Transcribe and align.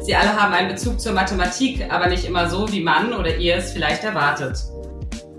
Sie 0.00 0.14
alle 0.16 0.40
haben 0.40 0.52
einen 0.52 0.68
Bezug 0.68 1.00
zur 1.00 1.12
Mathematik, 1.12 1.92
aber 1.92 2.08
nicht 2.08 2.24
immer 2.24 2.48
so, 2.48 2.70
wie 2.72 2.82
man 2.82 3.12
oder 3.12 3.36
ihr 3.36 3.56
es 3.56 3.72
vielleicht 3.72 4.02
erwartet. 4.02 4.58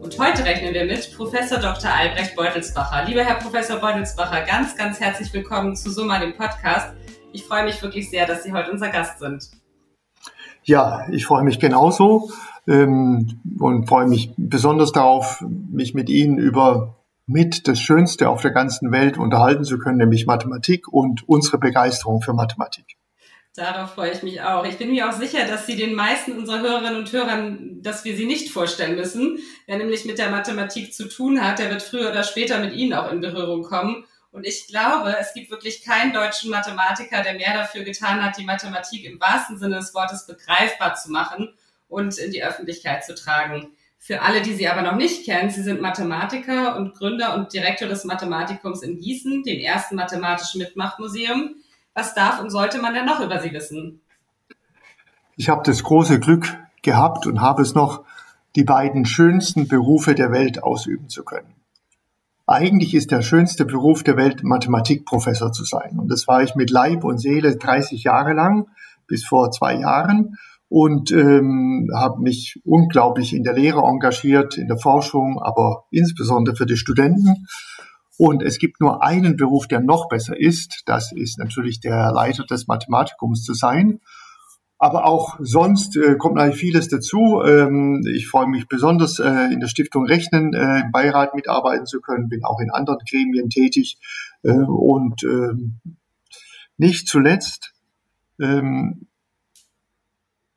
Und 0.02 0.18
heute 0.20 0.46
rechnen 0.46 0.74
wir 0.74 0.86
mit 0.86 1.16
Professor 1.16 1.60
Dr. 1.60 1.90
Albrecht 1.92 2.36
Beutelsbacher. 2.36 3.06
Lieber 3.06 3.24
Herr 3.24 3.36
Professor 3.36 3.80
Beutelsbacher, 3.80 4.46
ganz, 4.46 4.78
ganz 4.78 5.00
herzlich 5.00 5.34
willkommen 5.34 5.76
zu 5.76 5.90
Summa, 5.90 6.20
dem 6.20 6.36
Podcast. 6.36 6.94
Ich 7.34 7.44
freue 7.44 7.66
mich 7.66 7.82
wirklich 7.82 8.10
sehr, 8.10 8.26
dass 8.26 8.44
Sie 8.44 8.54
heute 8.54 8.72
unser 8.72 8.90
Gast 8.90 9.20
sind. 9.20 9.50
Ja, 10.64 11.08
ich 11.12 11.26
freue 11.26 11.44
mich 11.44 11.60
genauso 11.60 12.32
ähm, 12.68 13.42
und 13.60 13.88
freue 13.88 14.08
mich 14.08 14.34
besonders 14.38 14.92
darauf, 14.92 15.44
mich 15.50 15.94
mit 15.94 16.10
Ihnen 16.10 16.38
über 16.38 16.96
mit 17.26 17.68
das 17.68 17.80
Schönste 17.80 18.30
auf 18.30 18.42
der 18.42 18.52
ganzen 18.52 18.92
Welt 18.92 19.18
unterhalten 19.18 19.64
zu 19.64 19.78
können, 19.78 19.98
nämlich 19.98 20.26
Mathematik 20.26 20.88
und 20.88 21.28
unsere 21.28 21.58
Begeisterung 21.58 22.22
für 22.22 22.34
Mathematik. 22.34 22.98
Darauf 23.56 23.94
freue 23.94 24.12
ich 24.12 24.24
mich 24.24 24.42
auch. 24.42 24.66
Ich 24.66 24.80
bin 24.80 24.90
mir 24.90 25.08
auch 25.08 25.14
sicher, 25.14 25.46
dass 25.46 25.68
Sie 25.68 25.76
den 25.76 25.94
meisten 25.94 26.32
unserer 26.32 26.62
Hörerinnen 26.62 26.98
und 26.98 27.12
Hörern, 27.12 27.84
dass 27.84 28.04
wir 28.04 28.16
sie 28.16 28.26
nicht 28.26 28.50
vorstellen 28.50 28.96
müssen. 28.96 29.38
Wer 29.68 29.78
nämlich 29.78 30.06
mit 30.06 30.18
der 30.18 30.32
Mathematik 30.32 30.92
zu 30.92 31.08
tun 31.08 31.40
hat, 31.40 31.60
der 31.60 31.70
wird 31.70 31.84
früher 31.84 32.10
oder 32.10 32.24
später 32.24 32.60
mit 32.60 32.74
Ihnen 32.74 32.94
auch 32.94 33.12
in 33.12 33.22
Berührung 33.22 33.62
kommen. 33.62 34.06
Und 34.32 34.48
ich 34.48 34.66
glaube, 34.66 35.16
es 35.20 35.36
gibt 35.36 35.52
wirklich 35.52 35.84
keinen 35.84 36.14
deutschen 36.14 36.50
Mathematiker, 36.50 37.22
der 37.22 37.36
mehr 37.36 37.54
dafür 37.54 37.84
getan 37.84 38.24
hat, 38.24 38.40
die 38.40 38.44
Mathematik 38.44 39.06
im 39.06 39.22
wahrsten 39.22 39.60
Sinne 39.60 39.76
des 39.76 39.94
Wortes 39.94 40.26
begreifbar 40.26 40.96
zu 40.96 41.12
machen 41.12 41.54
und 41.88 42.18
in 42.18 42.32
die 42.32 42.44
Öffentlichkeit 42.44 43.06
zu 43.06 43.14
tragen. 43.14 43.76
Für 44.00 44.24
alle, 44.24 44.42
die 44.42 44.56
Sie 44.56 44.68
aber 44.68 44.82
noch 44.82 44.96
nicht 44.96 45.26
kennen, 45.26 45.52
Sie 45.52 45.62
sind 45.62 45.80
Mathematiker 45.80 46.76
und 46.76 46.96
Gründer 46.96 47.36
und 47.36 47.54
Direktor 47.54 47.88
des 47.88 48.04
Mathematikums 48.04 48.82
in 48.82 48.98
Gießen, 49.00 49.44
dem 49.44 49.60
ersten 49.60 49.96
mathematischen 49.96 50.60
Mitmachmuseum. 50.60 51.56
Was 51.96 52.16
darf 52.16 52.40
und 52.40 52.50
sollte 52.50 52.82
man 52.82 52.94
denn 52.94 53.06
noch 53.06 53.20
über 53.20 53.40
Sie 53.40 53.52
wissen? 53.52 54.02
Ich 55.36 55.50
habe 55.50 55.64
das 55.66 55.84
große 55.84 56.20
Glück 56.20 56.58
gehabt 56.82 57.28
und 57.28 57.42
habe 57.42 57.62
es 57.62 57.76
noch, 57.76 58.04
die 58.56 58.64
beiden 58.64 59.06
schönsten 59.06 59.68
Berufe 59.68 60.14
der 60.14 60.32
Welt 60.32 60.62
ausüben 60.62 61.10
zu 61.10 61.24
können. 61.24 61.56
Eigentlich 62.46 62.94
ist 62.94 63.12
der 63.12 63.22
schönste 63.22 63.66
Beruf 63.66 64.04
der 64.04 64.18
Welt, 64.18 64.44
Mathematikprofessor 64.44 65.54
zu 65.54 65.64
sein. 65.64 65.98
Und 65.98 66.10
das 66.10 66.28
war 66.28 66.44
ich 66.44 66.56
mit 66.56 66.70
Leib 66.70 67.04
und 67.04 67.18
Seele 67.18 67.56
30 67.56 68.04
Jahre 68.04 68.34
lang, 68.34 68.68
bis 69.08 69.26
vor 69.26 69.52
zwei 69.52 69.76
Jahren. 69.76 70.38
Und 70.68 71.12
ähm, 71.12 71.90
habe 71.96 72.22
mich 72.22 72.60
unglaublich 72.66 73.34
in 73.34 73.44
der 73.44 73.54
Lehre 73.54 73.82
engagiert, 73.82 74.58
in 74.58 74.68
der 74.68 74.78
Forschung, 74.78 75.40
aber 75.42 75.86
insbesondere 75.92 76.56
für 76.56 76.66
die 76.66 76.78
Studenten. 76.78 77.48
Und 78.26 78.42
es 78.42 78.58
gibt 78.58 78.80
nur 78.80 79.04
einen 79.04 79.36
Beruf, 79.36 79.68
der 79.68 79.82
noch 79.82 80.08
besser 80.08 80.40
ist. 80.40 80.84
Das 80.86 81.12
ist 81.12 81.40
natürlich 81.40 81.82
der 81.82 82.14
Leiter 82.14 82.46
des 82.46 82.68
Mathematikums 82.68 83.44
zu 83.44 83.54
sein. 83.54 84.00
Aber 84.78 85.06
auch 85.06 85.36
sonst 85.42 85.98
äh, 85.98 86.16
kommt 86.16 86.36
natürlich 86.36 86.58
vieles 86.58 86.88
dazu. 86.88 87.44
Ähm, 87.46 88.02
ich 88.16 88.30
freue 88.30 88.48
mich 88.48 88.70
besonders, 88.70 89.20
äh, 89.20 89.52
in 89.52 89.60
der 89.60 89.68
Stiftung 89.68 90.06
Rechnen 90.06 90.54
äh, 90.54 90.84
im 90.86 90.92
Beirat 90.94 91.36
mitarbeiten 91.36 91.86
zu 91.86 92.00
können, 92.00 92.30
bin 92.30 92.46
auch 92.46 92.62
in 92.62 92.72
anderen 92.72 93.00
Gremien 93.00 93.50
tätig. 93.50 93.98
Äh, 94.42 94.54
und 94.54 95.22
äh, 95.24 95.92
nicht 96.78 97.10
zuletzt 97.10 97.74
ähm, 98.40 99.08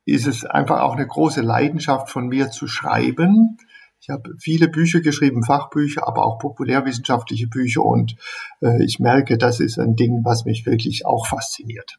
ist 0.05 0.29
es 0.29 0.45
einfach 0.45 0.83
auch 0.83 0.95
eine 0.95 1.09
große 1.09 1.41
Leidenschaft 1.41 2.11
von 2.11 2.29
mir 2.29 2.53
zu 2.53 2.69
schreiben. 2.69 3.59
Ich 4.01 4.09
habe 4.11 4.35
viele 4.39 4.69
Bücher 4.69 5.01
geschrieben, 5.01 5.43
Fachbücher, 5.43 6.07
aber 6.07 6.25
auch 6.25 6.39
populärwissenschaftliche 6.39 7.49
Bücher 7.49 7.85
und 7.85 8.17
äh, 8.61 8.85
ich 8.85 9.01
merke, 9.01 9.39
das 9.39 9.61
ist 9.61 9.79
ein 9.79 9.97
Ding, 9.97 10.21
was 10.25 10.45
mich 10.45 10.67
wirklich 10.67 11.07
auch 11.07 11.27
fasziniert. 11.27 11.99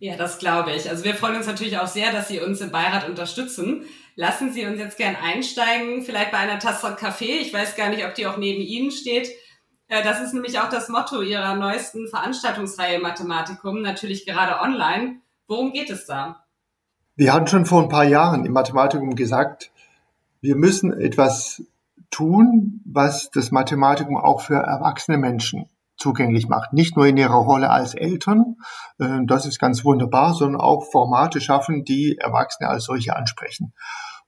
Ja, 0.00 0.16
das 0.16 0.38
glaube 0.38 0.72
ich. 0.72 0.88
Also 0.88 1.04
wir 1.04 1.14
freuen 1.14 1.36
uns 1.36 1.46
natürlich 1.46 1.78
auch 1.78 1.88
sehr, 1.88 2.12
dass 2.12 2.28
Sie 2.28 2.40
uns 2.40 2.60
im 2.60 2.70
Beirat 2.70 3.08
unterstützen. 3.08 3.84
Lassen 4.14 4.52
Sie 4.52 4.64
uns 4.64 4.78
jetzt 4.78 4.96
gern 4.96 5.16
einsteigen, 5.16 6.02
vielleicht 6.02 6.30
bei 6.30 6.38
einer 6.38 6.58
Tasse 6.58 6.94
Kaffee. 6.94 7.38
Ich 7.38 7.52
weiß 7.52 7.74
gar 7.74 7.88
nicht, 7.88 8.04
ob 8.04 8.14
die 8.14 8.26
auch 8.26 8.36
neben 8.36 8.60
Ihnen 8.60 8.92
steht. 8.92 9.28
Äh, 9.88 10.04
das 10.04 10.20
ist 10.20 10.34
nämlich 10.34 10.60
auch 10.60 10.68
das 10.68 10.88
Motto 10.88 11.20
Ihrer 11.22 11.56
neuesten 11.56 12.08
Veranstaltungsreihe 12.08 13.00
Mathematikum, 13.00 13.82
natürlich 13.82 14.24
gerade 14.24 14.60
online. 14.60 15.20
Worum 15.48 15.72
geht 15.72 15.90
es 15.90 16.06
da? 16.06 16.44
Wir 17.16 17.32
hatten 17.32 17.48
schon 17.48 17.66
vor 17.66 17.82
ein 17.82 17.88
paar 17.88 18.04
Jahren 18.04 18.44
im 18.44 18.52
Mathematikum 18.52 19.16
gesagt, 19.16 19.72
wir 20.40 20.56
müssen 20.56 20.92
etwas 20.92 21.62
tun, 22.10 22.80
was 22.84 23.30
das 23.30 23.50
Mathematikum 23.50 24.16
auch 24.16 24.40
für 24.40 24.56
erwachsene 24.56 25.18
Menschen 25.18 25.66
zugänglich 25.96 26.48
macht. 26.48 26.72
Nicht 26.72 26.96
nur 26.96 27.06
in 27.06 27.16
ihrer 27.16 27.36
Rolle 27.36 27.70
als 27.70 27.94
Eltern, 27.94 28.56
äh, 28.98 29.20
das 29.26 29.46
ist 29.46 29.58
ganz 29.58 29.84
wunderbar, 29.84 30.32
sondern 30.34 30.60
auch 30.60 30.84
Formate 30.90 31.40
schaffen, 31.40 31.84
die 31.84 32.16
Erwachsene 32.18 32.68
als 32.68 32.84
solche 32.84 33.16
ansprechen. 33.16 33.72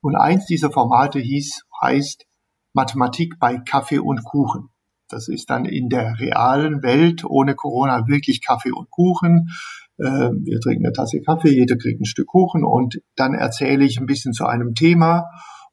Und 0.01 0.17
eins 0.17 0.47
dieser 0.47 0.71
Formate 0.71 1.21
hieß, 1.21 1.63
heißt 1.81 2.27
Mathematik 2.73 3.39
bei 3.39 3.59
Kaffee 3.59 3.99
und 3.99 4.25
Kuchen. 4.25 4.71
Das 5.09 5.29
ist 5.29 5.51
dann 5.51 5.65
in 5.65 5.89
der 5.89 6.19
realen 6.19 6.83
Welt 6.83 7.25
ohne 7.25 7.55
Corona 7.55 8.07
wirklich 8.07 8.45
Kaffee 8.45 8.73
und 8.73 8.91
Kuchen. 8.91 9.51
Äh, 9.99 10.31
wir 10.33 10.61
trinken 10.61 10.87
eine 10.87 10.93
Tasse 10.93 11.21
Kaffee, 11.21 11.51
jeder 11.51 11.77
kriegt 11.77 12.01
ein 12.01 12.05
Stück 12.05 12.29
Kuchen 12.29 12.65
und 12.65 13.01
dann 13.17 13.35
erzähle 13.35 13.85
ich 13.85 13.99
ein 13.99 14.07
bisschen 14.07 14.33
zu 14.33 14.47
einem 14.47 14.75
Thema 14.75 15.27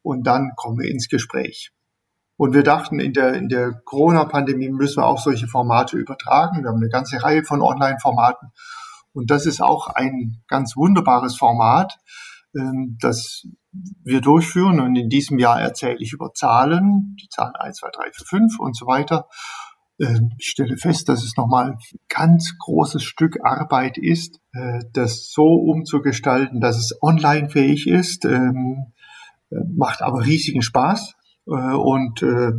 und 0.08 0.26
dann 0.26 0.54
kommen 0.56 0.80
wir 0.80 0.90
ins 0.90 1.10
Gespräch. 1.10 1.72
Und 2.38 2.54
wir 2.54 2.64
dachten, 2.64 3.00
in 3.00 3.14
der, 3.14 3.34
in 3.34 3.50
der 3.50 3.74
Corona-Pandemie 3.84 4.70
müssen 4.70 5.02
wir 5.02 5.06
auch 5.06 5.20
solche 5.20 5.48
Formate 5.48 5.98
übertragen. 5.98 6.64
Wir 6.64 6.70
haben 6.70 6.78
eine 6.78 6.90
ganze 6.90 7.22
Reihe 7.22 7.44
von 7.44 7.62
Online-Formaten. 7.62 8.50
Und 9.12 9.32
das 9.32 9.46
ist 9.46 9.62
auch 9.62 9.88
ein 9.88 10.44
ganz 10.48 10.78
wunderbares 10.78 11.36
Format, 11.36 11.98
ähm, 12.56 12.98
das 13.02 13.48
wir 14.04 14.22
durchführen. 14.22 14.80
Und 14.80 14.96
in 14.96 15.10
diesem 15.10 15.40
Jahr 15.40 15.60
erzähle 15.60 15.98
ich 16.00 16.14
über 16.14 16.32
Zahlen, 16.34 17.18
die 17.20 17.28
Zahlen 17.28 17.56
1, 17.56 17.78
2, 17.78 17.90
3, 17.92 18.04
4, 18.14 18.26
5 18.26 18.60
und 18.60 18.78
so 18.78 18.86
weiter. 18.86 19.28
Ähm, 20.00 20.32
ich 20.38 20.48
stelle 20.48 20.78
fest, 20.78 21.10
dass 21.10 21.24
es 21.24 21.36
nochmal 21.36 21.72
ein 21.72 21.78
ganz 22.08 22.56
großes 22.60 23.04
Stück 23.04 23.40
Arbeit 23.44 23.98
ist, 23.98 24.40
äh, 24.54 24.80
das 24.94 25.32
so 25.32 25.56
umzugestalten, 25.56 26.62
dass 26.62 26.78
es 26.78 26.98
online 27.02 27.50
fähig 27.50 27.88
ist, 27.88 28.24
ähm, 28.26 28.94
macht 29.50 30.02
aber 30.02 30.26
riesigen 30.26 30.62
Spaß 30.62 31.14
äh, 31.48 31.52
und 31.52 32.22
äh, 32.22 32.52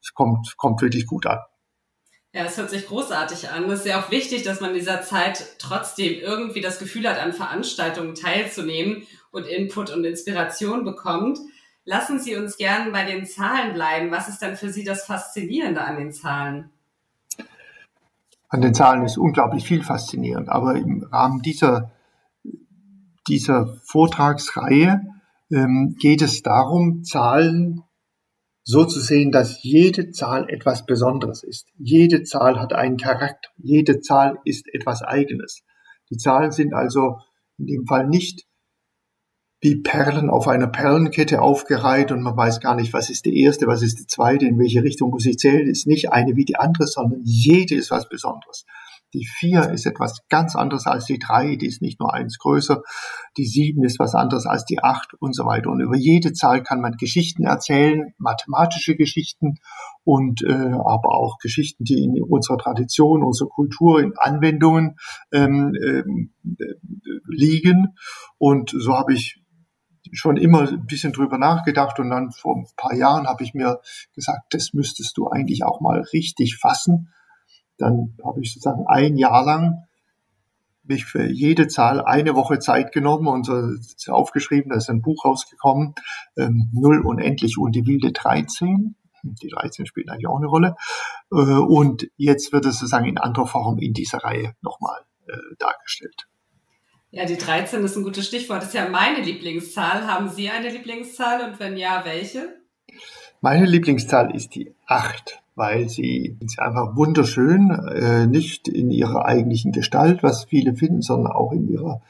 es 0.00 0.14
kommt, 0.14 0.56
kommt 0.56 0.82
wirklich 0.82 1.06
gut 1.06 1.26
an. 1.26 1.38
Ja, 2.32 2.44
es 2.44 2.58
hört 2.58 2.70
sich 2.70 2.86
großartig 2.86 3.50
an. 3.50 3.64
Es 3.70 3.80
ist 3.80 3.86
ja 3.86 4.00
auch 4.00 4.10
wichtig, 4.10 4.42
dass 4.42 4.60
man 4.60 4.70
in 4.70 4.76
dieser 4.76 5.02
Zeit 5.02 5.56
trotzdem 5.58 6.20
irgendwie 6.20 6.60
das 6.60 6.78
Gefühl 6.78 7.08
hat, 7.08 7.18
an 7.18 7.32
Veranstaltungen 7.32 8.14
teilzunehmen 8.14 9.06
und 9.30 9.46
Input 9.46 9.90
und 9.90 10.04
Inspiration 10.04 10.84
bekommt. 10.84 11.38
Lassen 11.84 12.20
Sie 12.20 12.36
uns 12.36 12.58
gern 12.58 12.92
bei 12.92 13.04
den 13.04 13.24
Zahlen 13.24 13.72
bleiben. 13.72 14.10
Was 14.10 14.28
ist 14.28 14.40
denn 14.42 14.56
für 14.56 14.68
Sie 14.68 14.84
das 14.84 15.06
Faszinierende 15.06 15.80
an 15.80 15.96
den 15.96 16.12
Zahlen? 16.12 16.70
An 18.50 18.60
den 18.60 18.74
Zahlen 18.74 19.04
ist 19.04 19.16
unglaublich 19.16 19.66
viel 19.66 19.82
faszinierend, 19.82 20.48
aber 20.48 20.74
im 20.76 21.02
Rahmen 21.02 21.40
dieser, 21.40 21.92
dieser 23.26 23.78
Vortragsreihe 23.84 25.00
ähm, 25.50 25.96
geht 25.98 26.22
es 26.22 26.42
darum, 26.42 27.02
Zahlen 27.04 27.82
so 28.64 28.84
zu 28.84 29.00
sehen, 29.00 29.32
dass 29.32 29.62
jede 29.62 30.10
Zahl 30.10 30.50
etwas 30.50 30.84
Besonderes 30.84 31.42
ist. 31.42 31.68
Jede 31.78 32.22
Zahl 32.24 32.60
hat 32.60 32.74
einen 32.74 32.98
Charakter. 32.98 33.48
Jede 33.56 34.00
Zahl 34.00 34.38
ist 34.44 34.66
etwas 34.72 35.02
Eigenes. 35.02 35.62
Die 36.10 36.18
Zahlen 36.18 36.50
sind 36.52 36.74
also 36.74 37.16
in 37.56 37.66
dem 37.66 37.86
Fall 37.86 38.06
nicht 38.06 38.46
wie 39.60 39.80
Perlen 39.80 40.30
auf 40.30 40.46
einer 40.46 40.68
Perlenkette 40.68 41.40
aufgereiht 41.42 42.12
und 42.12 42.22
man 42.22 42.36
weiß 42.36 42.60
gar 42.60 42.76
nicht, 42.76 42.92
was 42.92 43.10
ist 43.10 43.24
die 43.24 43.40
erste, 43.40 43.66
was 43.66 43.82
ist 43.82 43.98
die 43.98 44.06
zweite, 44.06 44.46
in 44.46 44.58
welche 44.58 44.82
Richtung 44.82 45.10
muss 45.10 45.26
ich 45.26 45.38
zählen, 45.38 45.66
ist 45.66 45.86
nicht 45.86 46.12
eine 46.12 46.36
wie 46.36 46.44
die 46.44 46.56
andere, 46.56 46.86
sondern 46.86 47.22
jede 47.24 47.74
ist 47.74 47.90
was 47.90 48.08
Besonderes. 48.08 48.66
Die 49.14 49.26
vier 49.26 49.70
ist 49.70 49.86
etwas 49.86 50.20
ganz 50.28 50.54
anderes 50.54 50.86
als 50.86 51.06
die 51.06 51.18
drei, 51.18 51.56
die 51.56 51.66
ist 51.66 51.80
nicht 51.80 51.98
nur 51.98 52.12
eins 52.12 52.38
größer. 52.38 52.82
Die 53.36 53.46
sieben 53.46 53.84
ist 53.84 53.98
was 53.98 54.14
anderes 54.14 54.46
als 54.46 54.64
die 54.64 54.82
acht 54.82 55.14
und 55.18 55.34
so 55.34 55.46
weiter. 55.46 55.70
Und 55.70 55.80
über 55.80 55.96
jede 55.96 56.32
Zahl 56.32 56.62
kann 56.62 56.80
man 56.80 56.92
Geschichten 56.92 57.44
erzählen, 57.44 58.12
mathematische 58.18 58.96
Geschichten 58.96 59.54
und 60.04 60.42
äh, 60.42 60.52
aber 60.52 61.14
auch 61.14 61.38
Geschichten, 61.38 61.84
die 61.84 62.02
in 62.02 62.22
unserer 62.22 62.58
Tradition, 62.58 63.22
unserer 63.22 63.48
Kultur, 63.48 64.00
in 64.00 64.12
Anwendungen 64.16 64.96
ähm, 65.32 65.72
äh, 65.74 66.02
liegen. 67.26 67.94
Und 68.36 68.70
so 68.70 68.94
habe 68.94 69.14
ich 69.14 69.40
schon 70.12 70.36
immer 70.36 70.68
ein 70.68 70.86
bisschen 70.86 71.12
drüber 71.12 71.38
nachgedacht 71.38 71.98
und 71.98 72.10
dann 72.10 72.30
vor 72.30 72.56
ein 72.56 72.66
paar 72.76 72.94
Jahren 72.94 73.26
habe 73.26 73.44
ich 73.44 73.54
mir 73.54 73.80
gesagt, 74.14 74.54
das 74.54 74.72
müsstest 74.72 75.16
du 75.16 75.28
eigentlich 75.28 75.64
auch 75.64 75.80
mal 75.80 76.00
richtig 76.12 76.56
fassen. 76.56 77.12
Dann 77.78 78.14
habe 78.24 78.40
ich 78.42 78.52
sozusagen 78.52 78.86
ein 78.86 79.16
Jahr 79.16 79.44
lang 79.44 79.88
mich 80.88 81.04
für 81.04 81.26
jede 81.26 81.68
Zahl 81.68 82.00
eine 82.00 82.34
Woche 82.34 82.58
Zeit 82.58 82.92
genommen 82.92 83.28
und 83.28 83.44
so 83.44 84.12
aufgeschrieben, 84.12 84.70
da 84.70 84.76
ist 84.76 84.90
ein 84.90 85.02
Buch 85.02 85.24
rausgekommen, 85.24 85.94
ähm, 86.36 86.70
Null 86.72 87.04
unendlich 87.04 87.58
und 87.58 87.72
die 87.72 87.86
wilde 87.86 88.12
13. 88.12 88.94
Die 89.22 89.48
13 89.48 89.86
spielt 89.86 90.08
eigentlich 90.08 90.28
auch 90.28 90.38
eine 90.38 90.46
Rolle. 90.46 90.76
Äh, 91.30 91.36
und 91.36 92.08
jetzt 92.16 92.52
wird 92.52 92.64
es 92.64 92.78
sozusagen 92.78 93.06
in 93.06 93.18
anderer 93.18 93.46
Form 93.46 93.78
in 93.78 93.92
dieser 93.92 94.18
Reihe 94.18 94.54
nochmal 94.62 95.00
äh, 95.26 95.36
dargestellt. 95.58 96.26
Ja, 97.10 97.24
die 97.24 97.38
13 97.38 97.84
ist 97.84 97.96
ein 97.96 98.04
gutes 98.04 98.26
Stichwort. 98.26 98.58
Das 98.58 98.68
ist 98.68 98.74
ja 98.74 98.88
meine 98.88 99.20
Lieblingszahl. 99.20 100.06
Haben 100.06 100.28
Sie 100.28 100.50
eine 100.50 100.70
Lieblingszahl 100.70 101.48
und 101.48 101.58
wenn 101.58 101.76
ja, 101.76 102.02
welche? 102.04 102.60
Meine 103.40 103.66
Lieblingszahl 103.66 104.34
ist 104.34 104.54
die 104.54 104.74
8, 104.86 105.40
weil 105.58 105.88
sie 105.88 106.38
ist 106.40 106.58
einfach 106.58 106.96
wunderschön, 106.96 107.70
äh, 107.70 108.26
nicht 108.26 108.68
in 108.68 108.90
ihrer 108.90 109.26
eigentlichen 109.26 109.72
Gestalt, 109.72 110.22
was 110.22 110.44
viele 110.44 110.74
finden, 110.74 111.02
sondern 111.02 111.32
auch 111.32 111.52
in 111.52 111.68
ihrer 111.68 112.00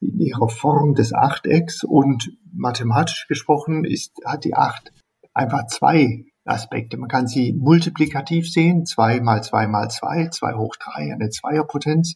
in 0.00 0.18
ihrer 0.18 0.48
Form 0.48 0.94
des 0.94 1.12
Achtecks 1.12 1.84
und 1.84 2.32
mathematisch 2.52 3.26
gesprochen 3.28 3.84
ist, 3.84 4.12
hat 4.24 4.44
die 4.44 4.54
8 4.54 4.92
einfach 5.34 5.66
zwei 5.66 6.24
Aspekte. 6.46 6.96
Man 6.96 7.10
kann 7.10 7.26
sie 7.26 7.52
multiplikativ 7.52 8.50
sehen, 8.50 8.86
2 8.86 9.20
mal 9.20 9.42
2 9.42 9.66
mal 9.66 9.90
2, 9.90 10.28
2 10.28 10.54
hoch 10.54 10.74
3, 10.76 11.12
eine 11.12 11.28
Zweierpotenz. 11.28 12.14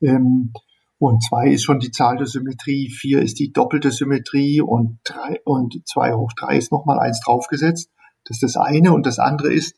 Ähm, 0.00 0.52
und 0.98 1.22
zwei 1.22 1.50
ist 1.50 1.64
schon 1.64 1.78
die 1.78 1.90
Zahl 1.90 2.16
der 2.16 2.26
Symmetrie, 2.26 2.88
vier 2.88 3.20
ist 3.20 3.38
die 3.38 3.52
doppelte 3.52 3.90
Symmetrie 3.90 4.62
und 4.62 4.98
drei, 5.04 5.40
und 5.44 5.86
zwei 5.86 6.14
hoch 6.14 6.32
drei 6.32 6.56
ist 6.56 6.72
nochmal 6.72 6.98
eins 6.98 7.20
draufgesetzt. 7.20 7.90
Das 8.24 8.36
ist 8.36 8.42
das 8.42 8.56
eine. 8.56 8.92
Und 8.92 9.04
das 9.04 9.18
andere 9.18 9.52
ist 9.52 9.76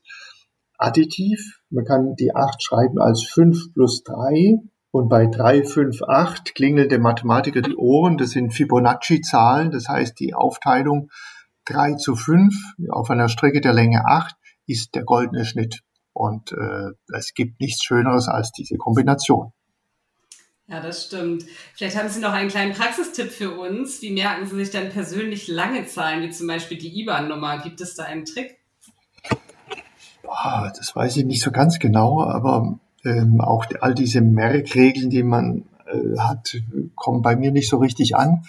additiv. 0.78 1.60
Man 1.70 1.84
kann 1.84 2.14
die 2.16 2.34
acht 2.34 2.62
schreiben 2.62 3.00
als 3.00 3.24
fünf 3.24 3.72
plus 3.74 4.02
drei. 4.02 4.58
Und 4.90 5.08
bei 5.08 5.26
drei, 5.26 5.64
fünf, 5.64 6.02
acht 6.02 6.54
klingelt 6.54 6.90
der 6.90 6.98
Mathematiker 6.98 7.60
die 7.60 7.76
Ohren. 7.76 8.16
Das 8.16 8.30
sind 8.30 8.54
Fibonacci-Zahlen. 8.54 9.70
Das 9.70 9.88
heißt, 9.88 10.18
die 10.18 10.34
Aufteilung 10.34 11.10
drei 11.66 11.94
zu 11.94 12.16
fünf 12.16 12.54
auf 12.88 13.10
einer 13.10 13.28
Strecke 13.28 13.60
der 13.60 13.74
Länge 13.74 14.06
acht 14.06 14.34
ist 14.66 14.94
der 14.94 15.04
goldene 15.04 15.44
Schnitt. 15.44 15.82
Und 16.14 16.52
äh, 16.52 16.90
es 17.14 17.34
gibt 17.34 17.60
nichts 17.60 17.84
Schöneres 17.84 18.28
als 18.28 18.50
diese 18.52 18.76
Kombination. 18.76 19.52
Ja, 20.66 20.80
das 20.80 21.06
stimmt. 21.06 21.44
Vielleicht 21.74 21.96
haben 21.96 22.10
Sie 22.10 22.20
noch 22.20 22.32
einen 22.32 22.50
kleinen 22.50 22.74
Praxistipp 22.74 23.30
für 23.30 23.58
uns. 23.58 24.02
Wie 24.02 24.12
merken 24.12 24.46
Sie 24.46 24.56
sich 24.56 24.70
dann 24.70 24.90
persönlich 24.90 25.48
lange 25.48 25.86
Zahlen, 25.86 26.22
wie 26.22 26.30
zum 26.30 26.46
Beispiel 26.46 26.76
die 26.76 27.00
IBAN-Nummer? 27.00 27.62
Gibt 27.62 27.80
es 27.80 27.94
da 27.94 28.04
einen 28.04 28.26
Trick? 28.26 28.57
Boah, 30.28 30.70
das 30.76 30.94
weiß 30.94 31.16
ich 31.16 31.24
nicht 31.24 31.42
so 31.42 31.50
ganz 31.50 31.78
genau, 31.78 32.22
aber 32.22 32.78
ähm, 33.02 33.40
auch 33.40 33.64
all 33.80 33.94
diese 33.94 34.20
Merkregeln, 34.20 35.08
die 35.08 35.22
man 35.22 35.64
äh, 35.86 36.18
hat, 36.18 36.54
kommen 36.94 37.22
bei 37.22 37.34
mir 37.34 37.50
nicht 37.50 37.70
so 37.70 37.78
richtig 37.78 38.14
an. 38.14 38.44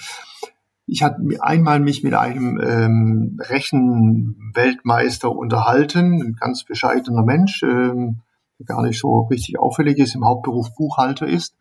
Ich 0.88 1.04
hatte 1.04 1.22
einmal 1.40 1.80
mich 1.80 2.04
mit 2.04 2.16
einem 2.16 2.60
ähm, 2.60 3.40
Rechenweltmeister 3.42 5.34
unterhalten, 5.34 6.22
ein 6.22 6.36
ganz 6.36 6.66
bescheidener 6.66 7.24
Mensch, 7.24 7.64
ähm, 7.64 8.24
der 8.58 8.66
gar 8.66 8.84
nicht 8.84 9.00
so 9.00 9.22
richtig 9.22 9.58
auffällig 9.58 10.00
ist, 10.00 10.16
im 10.16 10.26
Hauptberuf 10.26 10.76
Buchhalter 10.76 11.28
ist. 11.28 11.56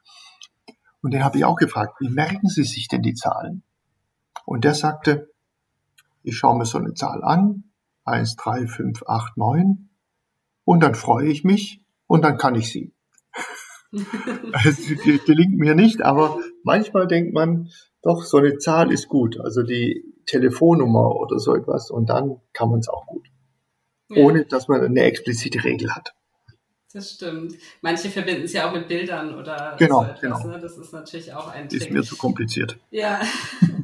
Und 1.01 1.15
den 1.15 1.23
habe 1.23 1.39
ich 1.39 1.45
auch 1.45 1.57
gefragt, 1.57 1.95
wie 2.01 2.09
merken 2.09 2.49
Sie 2.49 2.65
sich 2.65 2.89
denn 2.89 3.03
die 3.03 3.15
Zahlen? 3.15 3.63
Und 4.45 4.65
der 4.65 4.75
sagte, 4.75 5.31
ich 6.25 6.37
schaue 6.37 6.59
mir 6.59 6.67
so 6.67 6.79
eine 6.79 6.95
Zahl 6.95 7.23
an, 7.23 7.65
1, 8.05 8.35
3, 8.35 8.67
5, 8.67 9.05
8, 9.07 9.37
9, 9.37 9.88
und 10.69 10.81
dann 10.81 10.95
freue 10.95 11.29
ich 11.29 11.45
mich 11.45 11.81
und 12.07 12.23
dann 12.23 12.37
kann 12.37 12.55
ich 12.55 12.71
sie. 12.71 12.93
Es 14.67 14.77
gelingt 15.25 15.57
mir 15.57 15.75
nicht, 15.75 16.03
aber 16.03 16.41
manchmal 16.63 17.07
denkt 17.07 17.33
man, 17.33 17.71
doch, 18.03 18.23
so 18.23 18.37
eine 18.37 18.59
Zahl 18.59 18.93
ist 18.93 19.09
gut, 19.09 19.41
also 19.41 19.63
die 19.63 20.05
Telefonnummer 20.27 21.17
oder 21.17 21.39
so 21.39 21.55
etwas, 21.55 21.91
und 21.91 22.11
dann 22.11 22.43
kann 22.53 22.69
man 22.69 22.81
es 22.81 22.89
auch 22.91 23.07
gut. 23.07 23.27
Ohne 24.15 24.45
dass 24.45 24.69
man 24.69 24.83
eine 24.83 25.05
explizite 25.05 25.65
Regel 25.65 25.95
hat. 25.95 26.13
Das 26.93 27.13
stimmt. 27.13 27.55
Manche 27.81 28.11
verbinden 28.11 28.43
es 28.43 28.53
ja 28.53 28.69
auch 28.69 28.75
mit 28.75 28.89
Bildern 28.89 29.35
oder 29.39 29.75
genau, 29.79 30.01
so 30.01 30.05
etwas. 30.05 30.21
Genau. 30.21 30.47
Ne? 30.49 30.61
Das 30.61 30.77
ist 30.77 30.93
natürlich 30.93 31.33
auch 31.33 31.49
ein 31.49 31.71
Trick. 31.71 31.81
Ist 31.81 31.91
mir 31.91 32.03
zu 32.03 32.17
kompliziert. 32.17 32.79
Ja. 32.91 33.23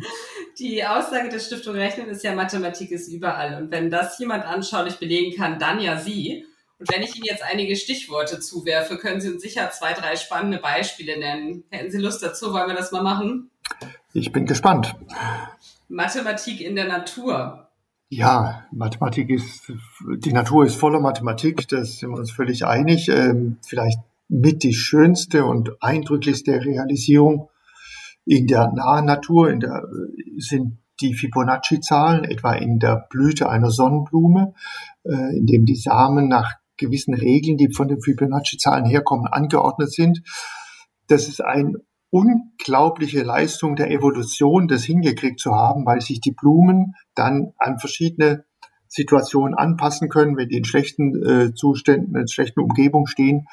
Die 0.58 0.84
Aussage 0.84 1.30
der 1.30 1.38
Stiftung 1.38 1.76
Rechnen 1.76 2.08
ist 2.08 2.22
ja, 2.22 2.34
Mathematik 2.34 2.90
ist 2.90 3.08
überall. 3.08 3.60
Und 3.60 3.70
wenn 3.70 3.90
das 3.90 4.19
jemand 4.19 4.44
anschaulich 4.44 4.96
belegen 4.96 5.34
kann, 5.34 5.58
dann 5.58 5.80
ja 5.80 5.98
Sie. 5.98 6.44
Und 6.79 6.93
wenn 6.93 7.03
ich 7.03 7.15
Ihnen 7.17 7.25
jetzt 7.25 7.43
einige 7.43 7.76
Stichworte 7.76 8.41
zuwerfe, 8.41 8.99
können 8.99 9.21
Sie 9.21 9.31
uns 9.31 9.43
sicher 9.43 9.71
zwei, 9.71 9.93
drei 9.93 10.17
spannende 10.17 10.59
Beispiele 10.59 11.19
nennen. 11.19 11.65
Hätten 11.71 11.91
Sie 11.91 11.99
Lust 11.99 12.23
dazu? 12.23 12.53
Wollen 12.53 12.69
wir 12.69 12.75
das 12.75 12.93
mal 12.93 13.03
machen? 13.03 13.50
Ich 14.12 14.32
bin 14.32 14.47
gespannt. 14.47 14.94
Mathematik 15.88 16.61
in 16.61 16.75
der 16.75 16.88
Natur. 16.88 17.69
Ja, 18.09 18.67
Mathematik 18.71 19.31
ist, 19.31 19.73
die 20.19 20.32
Natur 20.32 20.65
ist 20.65 20.76
voller 20.76 21.00
Mathematik, 21.00 21.67
da 21.69 21.85
sind 21.85 22.11
wir 22.11 22.19
uns 22.19 22.31
völlig 22.31 22.65
einig. 22.65 23.09
Ähm, 23.09 23.59
vielleicht 23.67 23.99
mit 24.29 24.62
die 24.62 24.75
schönste 24.75 25.44
und 25.44 25.82
eindrücklichste 25.82 26.65
Realisierung 26.65 27.49
in 28.25 28.47
der 28.47 28.73
nahen 28.73 29.06
Natur 29.06 29.50
in 29.50 29.61
der, 29.61 29.82
sind 30.38 30.79
die 31.00 31.15
Fibonacci-Zahlen, 31.15 32.25
etwa 32.25 32.53
in 32.53 32.79
der 32.79 33.06
Blüte 33.11 33.49
einer 33.49 33.71
Sonnenblume, 33.71 34.55
äh, 35.05 35.37
in 35.37 35.47
dem 35.47 35.65
die 35.65 35.76
Samen 35.76 36.29
nach 36.29 36.55
gewissen 36.76 37.15
Regeln, 37.15 37.56
die 37.56 37.73
von 37.73 37.88
den 37.88 38.00
Fibonacci-Zahlen 38.00 38.85
herkommen, 38.85 39.26
angeordnet 39.26 39.93
sind. 39.93 40.23
Das 41.06 41.29
ist 41.29 41.41
ein 41.43 41.76
unglaubliche 42.11 43.23
Leistung 43.23 43.76
der 43.76 43.91
Evolution, 43.91 44.69
das 44.69 44.85
hingekriegt 44.85 45.41
zu 45.41 45.53
haben, 45.55 45.85
weil 45.85 46.00
sich 46.00 46.21
die 46.21 46.32
Blumen 46.32 46.94
dann 47.15 47.53
an 47.59 47.79
verschiedene 47.79 48.44
Situationen 48.87 49.55
anpassen 49.55 50.09
können. 50.09 50.37
Wenn 50.37 50.49
die 50.49 50.59
in 50.59 50.65
schlechten 50.65 51.23
äh, 51.25 51.55
Zuständen, 51.55 52.15
in 52.15 52.29
schlechten 52.29 52.61
Umgebungen 52.61 53.09
stehen, 53.09 53.47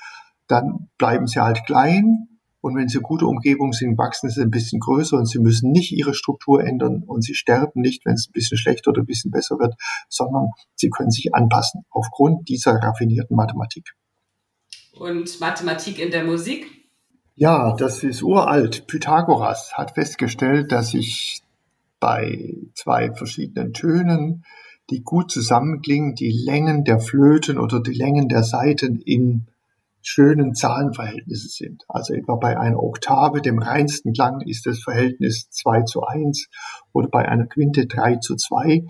dann 0.47 0.89
bleiben 0.97 1.25
sie 1.25 1.39
halt 1.39 1.65
klein. 1.65 2.27
Und 2.61 2.75
wenn 2.75 2.87
sie 2.87 2.99
gute 2.99 3.25
Umgebung 3.25 3.73
sind, 3.73 3.97
wachsen 3.97 4.29
sie 4.29 4.41
ein 4.41 4.51
bisschen 4.51 4.79
größer 4.79 5.17
und 5.17 5.25
sie 5.25 5.39
müssen 5.39 5.71
nicht 5.71 5.91
ihre 5.91 6.13
Struktur 6.13 6.63
ändern 6.63 7.03
und 7.05 7.23
sie 7.23 7.33
sterben 7.33 7.81
nicht, 7.81 8.05
wenn 8.05 8.13
es 8.13 8.29
ein 8.29 8.33
bisschen 8.33 8.57
schlechter 8.57 8.91
oder 8.91 9.01
ein 9.01 9.07
bisschen 9.07 9.31
besser 9.31 9.57
wird, 9.59 9.75
sondern 10.09 10.49
sie 10.75 10.89
können 10.89 11.11
sich 11.11 11.33
anpassen 11.33 11.85
aufgrund 11.89 12.47
dieser 12.47 12.73
raffinierten 12.75 13.35
Mathematik. 13.35 13.95
Und 14.93 15.39
Mathematik 15.39 15.99
in 15.99 16.11
der 16.11 16.23
Musik? 16.23 16.67
Ja, 17.35 17.75
das 17.75 18.03
ist 18.03 18.21
uralt. 18.21 18.85
Pythagoras 18.87 19.73
hat 19.73 19.95
festgestellt, 19.95 20.71
dass 20.71 20.89
sich 20.89 21.41
bei 21.99 22.55
zwei 22.75 23.11
verschiedenen 23.13 23.73
Tönen, 23.73 24.43
die 24.89 25.01
gut 25.01 25.31
zusammenklingen, 25.31 26.13
die 26.15 26.31
Längen 26.31 26.83
der 26.83 26.99
Flöten 26.99 27.57
oder 27.57 27.79
die 27.79 27.93
Längen 27.93 28.27
der 28.27 28.43
Saiten 28.43 29.01
in 29.01 29.47
schönen 30.03 30.53
Zahlenverhältnissen 30.53 31.49
sind. 31.49 31.83
Also 31.87 32.13
etwa 32.13 32.35
bei 32.35 32.59
einer 32.59 32.81
Oktave, 32.81 33.41
dem 33.41 33.59
reinsten 33.59 34.13
Klang, 34.13 34.41
ist 34.41 34.65
das 34.65 34.81
Verhältnis 34.81 35.49
2 35.49 35.83
zu 35.83 36.03
1 36.03 36.47
oder 36.93 37.07
bei 37.07 37.27
einer 37.27 37.47
Quinte 37.47 37.85
3 37.87 38.17
zu 38.17 38.35
2. 38.35 38.85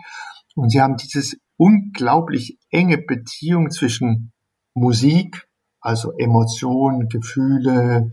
Und 0.56 0.70
sie 0.72 0.82
haben 0.82 0.98
dieses 0.98 1.38
unglaublich 1.58 2.58
enge 2.70 2.98
Beziehung 2.98 3.72
zwischen 3.72 4.32
Musik, 4.74 5.48
also 5.80 6.12
Emotionen, 6.18 7.10
Gefühle 7.10 8.12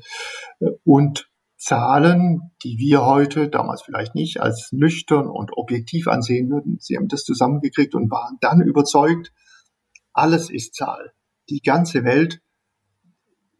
äh, 0.60 0.66
und 0.84 1.28
Zahlen, 1.56 2.52
die 2.62 2.78
wir 2.78 3.04
heute, 3.04 3.48
damals 3.48 3.82
vielleicht 3.82 4.14
nicht, 4.14 4.40
als 4.40 4.70
nüchtern 4.70 5.26
und 5.26 5.56
objektiv 5.56 6.06
ansehen 6.06 6.50
würden. 6.50 6.78
Sie 6.80 6.96
haben 6.96 7.08
das 7.08 7.24
zusammengekriegt 7.24 7.94
und 7.96 8.10
waren 8.10 8.38
dann 8.40 8.60
überzeugt, 8.60 9.32
alles 10.12 10.50
ist 10.50 10.74
Zahl. 10.74 11.12
Die 11.50 11.60
ganze 11.60 12.04
Welt 12.04 12.40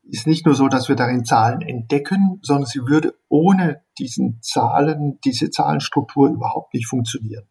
ist 0.09 0.27
nicht 0.27 0.47
nur 0.47 0.55
so, 0.55 0.69
dass 0.69 0.89
wir 0.89 0.97
darin 0.97 1.25
Zahlen 1.25 1.61
entdecken, 1.61 2.41
sondern 2.43 2.67
sie 2.67 2.81
würde 2.87 3.15
ohne 3.29 3.83
diesen 3.99 4.41
Zahlen, 4.43 5.19
diese 5.25 5.51
Zahlenstruktur 5.51 6.29
überhaupt 6.29 6.75
nicht 6.75 6.87
funktionieren. 6.87 7.45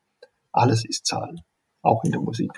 Alles 0.52 0.84
ist 0.86 1.06
Zahl, 1.06 1.36
auch 1.82 2.04
in 2.04 2.12
der 2.12 2.22
Musik. 2.22 2.52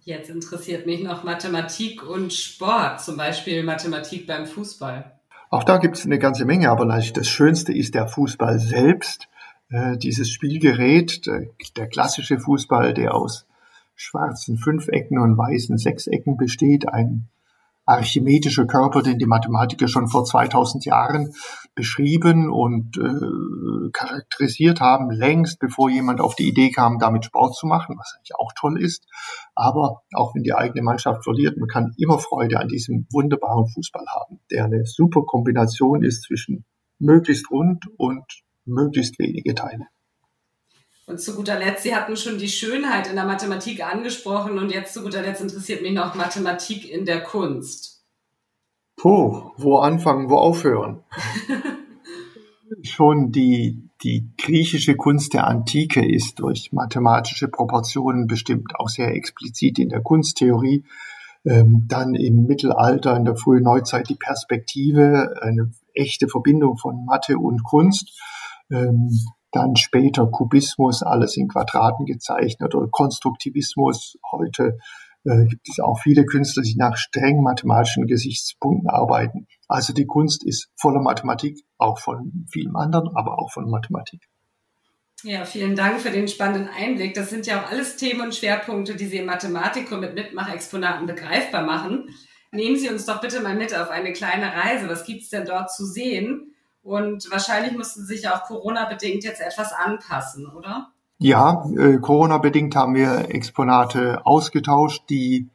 Jetzt 0.00 0.30
interessiert 0.30 0.86
mich 0.86 1.02
noch 1.02 1.24
Mathematik 1.24 2.08
und 2.08 2.32
Sport, 2.32 3.00
zum 3.00 3.16
Beispiel 3.16 3.62
Mathematik 3.62 4.26
beim 4.26 4.46
Fußball. 4.46 5.12
Auch 5.50 5.64
da 5.64 5.78
gibt 5.78 5.96
es 5.96 6.04
eine 6.04 6.18
ganze 6.18 6.44
Menge, 6.44 6.70
aber 6.70 6.84
natürlich 6.84 7.12
das 7.12 7.28
Schönste 7.28 7.72
ist 7.72 7.94
der 7.94 8.08
Fußball 8.08 8.58
selbst. 8.58 9.28
Äh, 9.68 9.96
dieses 9.96 10.30
Spielgerät, 10.30 11.26
der, 11.26 11.46
der, 11.76 11.88
klassische 11.88 12.38
Fußball, 12.38 12.94
der 12.94 13.14
aus 13.14 13.46
schwarzen 13.94 14.58
Fünfecken 14.58 15.18
und 15.18 15.36
weißen 15.36 15.76
Sechsecken 15.78 16.36
besteht, 16.36 16.88
ein, 16.88 17.28
archimedische 17.86 18.66
Körper, 18.66 19.02
den 19.02 19.18
die 19.18 19.26
Mathematiker 19.26 19.86
schon 19.86 20.08
vor 20.08 20.24
2000 20.24 20.84
Jahren 20.84 21.32
beschrieben 21.74 22.50
und 22.50 22.98
äh, 22.98 23.90
charakterisiert 23.92 24.80
haben, 24.80 25.10
längst 25.10 25.60
bevor 25.60 25.88
jemand 25.88 26.20
auf 26.20 26.34
die 26.34 26.48
Idee 26.48 26.70
kam, 26.70 26.98
damit 26.98 27.24
Sport 27.24 27.54
zu 27.54 27.66
machen, 27.66 27.96
was 27.96 28.14
eigentlich 28.16 28.34
auch 28.34 28.52
toll 28.58 28.82
ist. 28.82 29.06
Aber 29.54 30.02
auch 30.12 30.34
wenn 30.34 30.42
die 30.42 30.54
eigene 30.54 30.82
Mannschaft 30.82 31.22
verliert, 31.24 31.56
man 31.56 31.68
kann 31.68 31.94
immer 31.96 32.18
Freude 32.18 32.58
an 32.58 32.68
diesem 32.68 33.06
wunderbaren 33.12 33.68
Fußball 33.68 34.04
haben, 34.08 34.40
der 34.50 34.64
eine 34.64 34.84
super 34.84 35.22
Kombination 35.22 36.02
ist 36.02 36.24
zwischen 36.24 36.64
möglichst 36.98 37.50
rund 37.50 37.86
und 37.96 38.24
möglichst 38.64 39.18
wenige 39.18 39.54
Teile. 39.54 39.86
Und 41.06 41.20
zu 41.20 41.36
guter 41.36 41.58
Letzt, 41.58 41.84
Sie 41.84 41.94
hatten 41.94 42.16
schon 42.16 42.38
die 42.38 42.48
Schönheit 42.48 43.08
in 43.08 43.14
der 43.14 43.24
Mathematik 43.24 43.84
angesprochen 43.84 44.58
und 44.58 44.72
jetzt 44.72 44.92
zu 44.92 45.02
guter 45.02 45.22
Letzt 45.22 45.40
interessiert 45.40 45.82
mich 45.82 45.92
noch 45.92 46.16
Mathematik 46.16 46.90
in 46.90 47.04
der 47.04 47.22
Kunst. 47.22 48.04
Puh, 48.96 49.52
wo 49.56 49.78
anfangen, 49.78 50.30
wo 50.30 50.36
aufhören? 50.36 51.04
schon 52.82 53.30
die, 53.30 53.88
die 54.02 54.30
griechische 54.36 54.96
Kunst 54.96 55.34
der 55.34 55.46
Antike 55.46 56.04
ist 56.04 56.40
durch 56.40 56.72
mathematische 56.72 57.48
Proportionen 57.48 58.26
bestimmt, 58.26 58.72
auch 58.76 58.88
sehr 58.88 59.14
explizit 59.14 59.78
in 59.78 59.88
der 59.88 60.02
Kunsttheorie. 60.02 60.84
Ähm, 61.44 61.84
dann 61.86 62.14
im 62.14 62.46
Mittelalter, 62.46 63.16
in 63.16 63.24
der 63.24 63.36
frühen 63.36 63.62
Neuzeit 63.62 64.08
die 64.08 64.16
Perspektive, 64.16 65.36
eine 65.40 65.70
echte 65.94 66.26
Verbindung 66.26 66.76
von 66.76 67.04
Mathe 67.04 67.38
und 67.38 67.62
Kunst. 67.62 68.20
Dann 69.56 69.74
später 69.74 70.26
Kubismus, 70.26 71.02
alles 71.02 71.38
in 71.38 71.48
Quadraten 71.48 72.04
gezeichnet 72.04 72.74
oder 72.74 72.88
Konstruktivismus. 72.90 74.18
Heute 74.30 74.76
äh, 75.24 75.46
gibt 75.46 75.66
es 75.66 75.80
auch 75.80 75.98
viele 75.98 76.26
Künstler, 76.26 76.62
die 76.62 76.76
nach 76.76 76.98
streng 76.98 77.42
mathematischen 77.42 78.06
Gesichtspunkten 78.06 78.90
arbeiten. 78.90 79.46
Also 79.66 79.94
die 79.94 80.04
Kunst 80.04 80.44
ist 80.44 80.68
voller 80.76 81.00
Mathematik, 81.00 81.64
auch 81.78 81.98
von 81.98 82.44
vielen 82.52 82.76
anderen, 82.76 83.16
aber 83.16 83.38
auch 83.38 83.50
von 83.50 83.70
Mathematik. 83.70 84.28
Ja, 85.22 85.46
vielen 85.46 85.74
Dank 85.74 86.02
für 86.02 86.10
den 86.10 86.28
spannenden 86.28 86.68
Einblick. 86.68 87.14
Das 87.14 87.30
sind 87.30 87.46
ja 87.46 87.62
auch 87.62 87.70
alles 87.70 87.96
Themen 87.96 88.20
und 88.20 88.34
Schwerpunkte, 88.34 88.94
die 88.94 89.06
Sie 89.06 89.16
im 89.16 89.24
Mathematikum 89.24 90.00
mit 90.00 90.14
Mitmachexponaten 90.14 91.06
begreifbar 91.06 91.64
machen. 91.64 92.10
Nehmen 92.52 92.76
Sie 92.76 92.90
uns 92.90 93.06
doch 93.06 93.22
bitte 93.22 93.40
mal 93.40 93.56
mit 93.56 93.74
auf 93.74 93.88
eine 93.88 94.12
kleine 94.12 94.52
Reise. 94.52 94.86
Was 94.90 95.06
gibt 95.06 95.22
es 95.22 95.30
denn 95.30 95.46
dort 95.46 95.72
zu 95.72 95.86
sehen? 95.86 96.52
Und 96.86 97.28
wahrscheinlich 97.32 97.76
mussten 97.76 98.04
sich 98.04 98.28
auch 98.28 98.44
Corona-bedingt 98.44 99.24
jetzt 99.24 99.40
etwas 99.40 99.72
anpassen, 99.72 100.46
oder? 100.46 100.92
Ja, 101.18 101.64
äh, 101.76 101.98
Corona-bedingt 101.98 102.76
haben 102.76 102.94
wir 102.94 103.28
Exponate 103.28 104.24
ausgetauscht, 104.24 105.02
die 105.10 105.50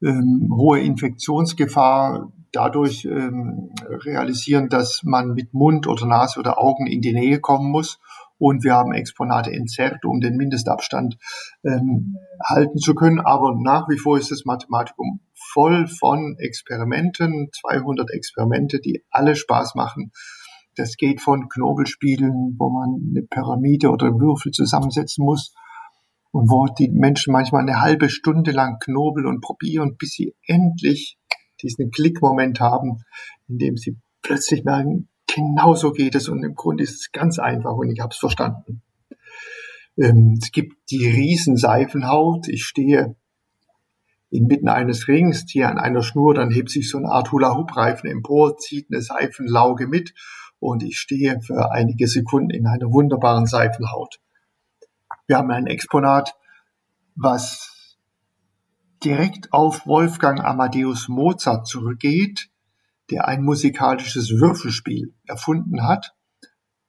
ähm, 0.00 0.52
hohe 0.54 0.78
Infektionsgefahr 0.78 2.32
dadurch 2.52 3.04
ähm, 3.06 3.74
realisieren, 3.88 4.68
dass 4.68 5.02
man 5.02 5.34
mit 5.34 5.52
Mund 5.52 5.88
oder 5.88 6.06
Nase 6.06 6.38
oder 6.38 6.60
Augen 6.60 6.86
in 6.86 7.00
die 7.00 7.12
Nähe 7.12 7.40
kommen 7.40 7.72
muss. 7.72 7.98
Und 8.38 8.62
wir 8.62 8.74
haben 8.74 8.94
Exponate 8.94 9.50
entzerrt, 9.50 10.04
um 10.04 10.20
den 10.20 10.36
Mindestabstand 10.36 11.18
ähm, 11.64 12.18
halten 12.40 12.78
zu 12.78 12.94
können. 12.94 13.18
Aber 13.18 13.56
nach 13.60 13.88
wie 13.88 13.98
vor 13.98 14.16
ist 14.16 14.30
das 14.30 14.44
Mathematikum 14.44 15.22
voll 15.34 15.88
von 15.88 16.36
Experimenten, 16.38 17.48
200 17.52 18.12
Experimente, 18.12 18.78
die 18.78 19.02
alle 19.10 19.34
Spaß 19.34 19.74
machen 19.74 20.12
das 20.78 20.96
geht 20.96 21.20
von 21.20 21.48
Knobelspielen, 21.48 22.56
wo 22.58 22.70
man 22.70 23.10
eine 23.10 23.22
Pyramide 23.22 23.90
oder 23.90 24.18
Würfel 24.18 24.52
zusammensetzen 24.52 25.24
muss 25.24 25.54
und 26.30 26.48
wo 26.50 26.66
die 26.66 26.88
Menschen 26.88 27.32
manchmal 27.32 27.62
eine 27.62 27.80
halbe 27.80 28.08
Stunde 28.08 28.52
lang 28.52 28.78
knobeln 28.78 29.26
und 29.26 29.40
probieren, 29.40 29.96
bis 29.98 30.12
sie 30.12 30.34
endlich 30.46 31.18
diesen 31.62 31.90
Klickmoment 31.90 32.60
haben, 32.60 33.02
in 33.48 33.58
dem 33.58 33.76
sie 33.76 33.98
plötzlich 34.22 34.64
merken, 34.64 35.08
genau 35.26 35.74
so 35.74 35.92
geht 35.92 36.14
es 36.14 36.28
und 36.28 36.44
im 36.44 36.54
Grunde 36.54 36.84
ist 36.84 36.94
es 36.94 37.12
ganz 37.12 37.38
einfach 37.38 37.72
und 37.72 37.90
ich 37.90 38.00
habe 38.00 38.12
es 38.12 38.18
verstanden. 38.18 38.82
Ähm, 39.96 40.38
es 40.40 40.52
gibt 40.52 40.76
die 40.90 41.06
Riesenseifenhaut. 41.06 42.48
Ich 42.48 42.64
stehe 42.64 43.16
inmitten 44.30 44.68
eines 44.68 45.08
Rings, 45.08 45.44
hier 45.48 45.68
an 45.68 45.78
einer 45.78 46.02
Schnur, 46.02 46.34
dann 46.34 46.50
hebt 46.50 46.70
sich 46.70 46.88
so 46.90 46.98
eine 46.98 47.08
Art 47.08 47.32
Hula-Hoop-Reifen 47.32 48.10
empor, 48.10 48.58
zieht 48.58 48.88
eine 48.90 49.02
Seifenlauge 49.02 49.86
mit 49.86 50.14
und 50.60 50.82
ich 50.82 50.98
stehe 50.98 51.40
für 51.40 51.72
einige 51.72 52.08
Sekunden 52.08 52.50
in 52.50 52.66
einer 52.66 52.92
wunderbaren 52.92 53.46
Seifenhaut. 53.46 54.20
Wir 55.26 55.36
haben 55.38 55.50
ein 55.50 55.66
Exponat, 55.66 56.34
was 57.14 57.96
direkt 59.04 59.52
auf 59.52 59.86
Wolfgang 59.86 60.44
Amadeus 60.44 61.08
Mozart 61.08 61.66
zurückgeht, 61.66 62.48
der 63.10 63.28
ein 63.28 63.42
musikalisches 63.42 64.30
Würfelspiel 64.30 65.14
erfunden 65.26 65.86
hat. 65.86 66.14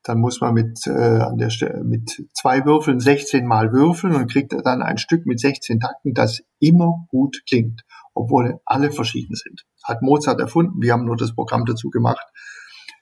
Dann 0.03 0.19
muss 0.19 0.41
man 0.41 0.53
mit, 0.53 0.87
äh, 0.87 0.91
an 0.91 1.37
der 1.37 1.49
Stelle, 1.49 1.83
mit 1.83 2.25
zwei 2.33 2.65
Würfeln 2.65 2.99
16 2.99 3.45
Mal 3.45 3.71
würfeln 3.71 4.15
und 4.15 4.31
kriegt 4.31 4.53
dann 4.53 4.81
ein 4.81 4.97
Stück 4.97 5.25
mit 5.25 5.39
16 5.39 5.81
Takten, 5.81 6.13
das 6.13 6.41
immer 6.59 7.05
gut 7.09 7.43
klingt, 7.47 7.83
obwohl 8.13 8.59
alle 8.65 8.91
verschieden 8.91 9.35
sind. 9.35 9.65
Hat 9.83 10.01
Mozart 10.01 10.39
erfunden, 10.39 10.81
wir 10.81 10.93
haben 10.93 11.05
nur 11.05 11.17
das 11.17 11.35
Programm 11.35 11.65
dazu 11.65 11.89
gemacht 11.89 12.25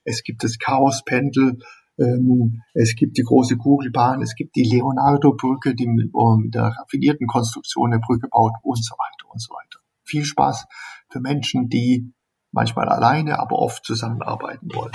es 0.08 0.24
gibt 0.24 0.44
das 0.44 0.58
Chaospendel, 0.58 1.60
ähm, 2.00 2.64
es 2.74 2.96
gibt 2.96 3.18
die 3.18 3.24
große 3.24 3.58
Kugelbahn, 3.58 4.22
es 4.22 4.36
gibt 4.36 4.56
die 4.56 4.64
Leonardo-Brücke, 4.64 5.76
die 5.76 5.88
mit, 5.88 6.12
mit 6.14 6.56
der 6.56 6.74
raffinierten 6.80 7.28
Konstruktion 7.28 7.92
der 7.92 8.00
Brücke 8.00 8.28
baut 8.30 8.54
und 8.64 8.84
so 8.84 8.96
weiter 8.96 9.32
und 9.32 9.42
so 9.42 9.54
weiter. 9.54 9.80
Viel 10.04 10.24
Spaß 10.24 10.66
für 11.10 11.20
Menschen, 11.20 11.70
die 11.70 12.14
manchmal 12.52 12.88
alleine, 12.88 13.40
aber 13.40 13.60
oft 13.60 13.84
zusammenarbeiten 13.84 14.74
wollen. 14.74 14.94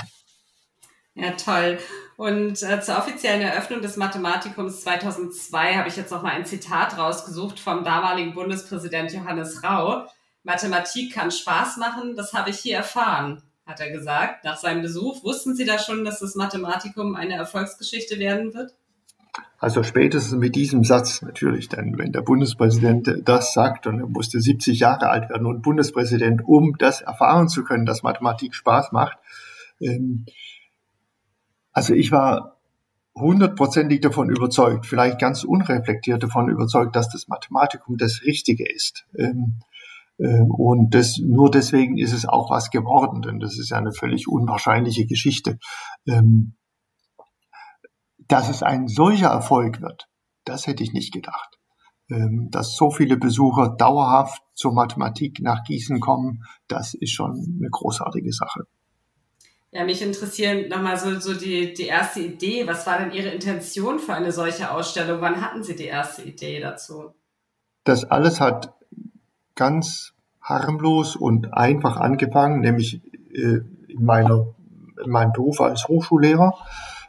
Ja, 1.14 1.33
toll. 1.33 1.78
Und 2.16 2.62
äh, 2.62 2.81
zur 2.81 2.97
offiziellen 2.97 3.42
Eröffnung 3.42 3.83
des 3.83 3.99
Mathematikums 3.99 4.81
2002 4.81 5.75
habe 5.75 5.88
ich 5.88 5.97
jetzt 5.97 6.11
noch 6.11 6.23
mal 6.23 6.33
ein 6.33 6.47
Zitat 6.47 6.97
rausgesucht 6.97 7.61
vom 7.61 7.85
damaligen 7.85 8.33
Bundespräsident 8.33 9.12
Johannes 9.12 9.62
Rau. 9.62 10.07
Mathematik 10.42 11.12
kann 11.12 11.31
Spaß 11.31 11.76
machen, 11.76 12.16
das 12.16 12.33
habe 12.33 12.49
ich 12.49 12.59
hier 12.61 12.78
erfahren 12.78 13.42
hat 13.66 13.81
er 13.81 13.90
gesagt, 13.90 14.45
nach 14.45 14.57
seinem 14.57 14.83
Besuch. 14.83 15.23
Wussten 15.25 15.54
Sie 15.54 15.64
da 15.64 15.78
schon, 15.78 16.04
dass 16.04 16.21
das 16.21 16.35
Mathematikum 16.35 17.14
eine 17.14 17.35
Erfolgsgeschichte 17.35 18.19
werden 18.19 18.54
wird? 18.54 18.75
Also 19.59 19.83
spätestens 19.83 20.38
mit 20.38 20.57
diesem 20.57 20.83
Satz 20.85 21.23
natürlich, 21.23 21.69
denn 21.69 21.97
wenn 21.97 22.12
der 22.12 22.23
Bundespräsident 22.23 23.23
das 23.25 23.54
sagt 23.54 23.87
und 23.87 24.00
er 24.00 24.09
musste 24.09 24.40
70 24.40 24.81
Jahre 24.81 25.09
alt 25.09 25.31
werden 25.31 25.47
und 25.47 25.62
Bundespräsident, 25.62 26.42
um 26.45 26.76
das 26.78 27.00
erfahren 27.00 27.49
zu 27.49 27.62
können, 27.62 27.87
dass 27.87 28.02
Mathematik 28.02 28.54
Spaß 28.54 28.92
macht. 28.92 29.16
Ähm, 29.81 30.26
also 31.73 31.95
ich 31.95 32.11
war 32.11 32.57
hundertprozentig 33.14 34.00
davon 34.00 34.31
überzeugt, 34.31 34.87
vielleicht 34.87 35.19
ganz 35.19 35.45
unreflektiert 35.45 36.23
davon 36.23 36.49
überzeugt, 36.49 36.97
dass 36.97 37.09
das 37.09 37.28
Mathematikum 37.28 37.97
das 37.97 38.23
Richtige 38.25 38.69
ist. 38.69 39.07
Ähm, 39.16 39.61
und 40.19 40.95
das, 40.95 41.19
nur 41.19 41.50
deswegen 41.50 41.99
ist 41.99 42.12
es 42.12 42.26
auch 42.26 42.50
was 42.50 42.71
geworden, 42.71 43.23
denn 43.23 43.40
das 43.40 43.59
ist 43.59 43.71
ja 43.71 43.78
eine 43.78 43.92
völlig 43.92 44.28
unwahrscheinliche 44.28 45.07
Geschichte. 45.07 45.59
Ähm, 46.07 46.54
dass 48.28 48.49
es 48.49 48.62
ein 48.62 48.88
solcher 48.88 49.28
Erfolg 49.28 49.81
wird, 49.81 50.09
das 50.45 50.66
hätte 50.66 50.83
ich 50.83 50.92
nicht 50.92 51.12
gedacht. 51.12 51.59
Ähm, 52.11 52.49
dass 52.50 52.76
so 52.76 52.90
viele 52.90 53.16
Besucher 53.16 53.75
dauerhaft 53.78 54.42
zur 54.54 54.73
Mathematik 54.73 55.40
nach 55.40 55.64
Gießen 55.64 56.00
kommen, 56.00 56.45
das 56.69 56.95
ist 56.95 57.12
schon 57.12 57.59
eine 57.59 57.71
großartige 57.71 58.33
Sache. 58.33 58.66
Ja, 59.71 59.85
mich 59.85 60.02
interessieren 60.02 60.69
nochmal 60.69 60.99
so, 60.99 61.19
so 61.19 61.33
die, 61.33 61.73
die 61.73 61.87
erste 61.87 62.21
Idee. 62.21 62.66
Was 62.66 62.87
war 62.87 62.99
denn 62.99 63.12
Ihre 63.12 63.31
Intention 63.31 63.99
für 63.99 64.12
eine 64.12 64.31
solche 64.31 64.71
Ausstellung? 64.71 65.23
Wann 65.23 65.40
hatten 65.40 65.62
Sie 65.62 65.75
die 65.75 65.87
erste 65.87 66.23
Idee 66.23 66.61
dazu? 66.61 67.14
Das 67.85 68.04
alles 68.04 68.40
hat 68.40 68.75
ganz 69.62 70.12
harmlos 70.40 71.14
und 71.14 71.54
einfach 71.54 71.97
angefangen, 71.97 72.62
nämlich 72.62 73.00
äh, 73.33 73.61
in, 73.87 74.04
meiner, 74.04 74.47
in 75.04 75.09
meinem 75.09 75.31
Beruf 75.31 75.61
als 75.61 75.87
Hochschullehrer. 75.87 76.52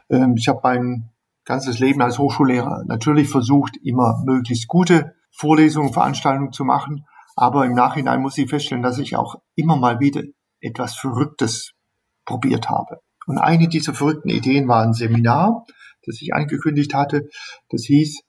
Ähm, 0.08 0.36
ich 0.36 0.46
habe 0.46 0.60
mein 0.62 1.10
ganzes 1.44 1.80
Leben 1.80 2.00
als 2.00 2.20
Hochschullehrer 2.20 2.84
natürlich 2.86 3.28
versucht, 3.28 3.76
immer 3.82 4.22
möglichst 4.24 4.68
gute 4.68 5.16
Vorlesungen, 5.32 5.92
Veranstaltungen 5.92 6.52
zu 6.52 6.64
machen. 6.64 7.06
Aber 7.34 7.66
im 7.66 7.74
Nachhinein 7.74 8.22
muss 8.22 8.38
ich 8.38 8.48
feststellen, 8.48 8.84
dass 8.84 8.98
ich 8.98 9.16
auch 9.16 9.34
immer 9.56 9.74
mal 9.76 9.98
wieder 9.98 10.22
etwas 10.60 10.94
Verrücktes 10.94 11.72
probiert 12.24 12.70
habe. 12.70 13.00
Und 13.26 13.38
eine 13.38 13.66
dieser 13.66 13.94
verrückten 13.94 14.28
Ideen 14.28 14.68
war 14.68 14.84
ein 14.84 14.92
Seminar, 14.92 15.66
das 16.06 16.22
ich 16.22 16.32
angekündigt 16.32 16.94
hatte. 16.94 17.28
Das 17.68 17.82
hieß 17.82 18.22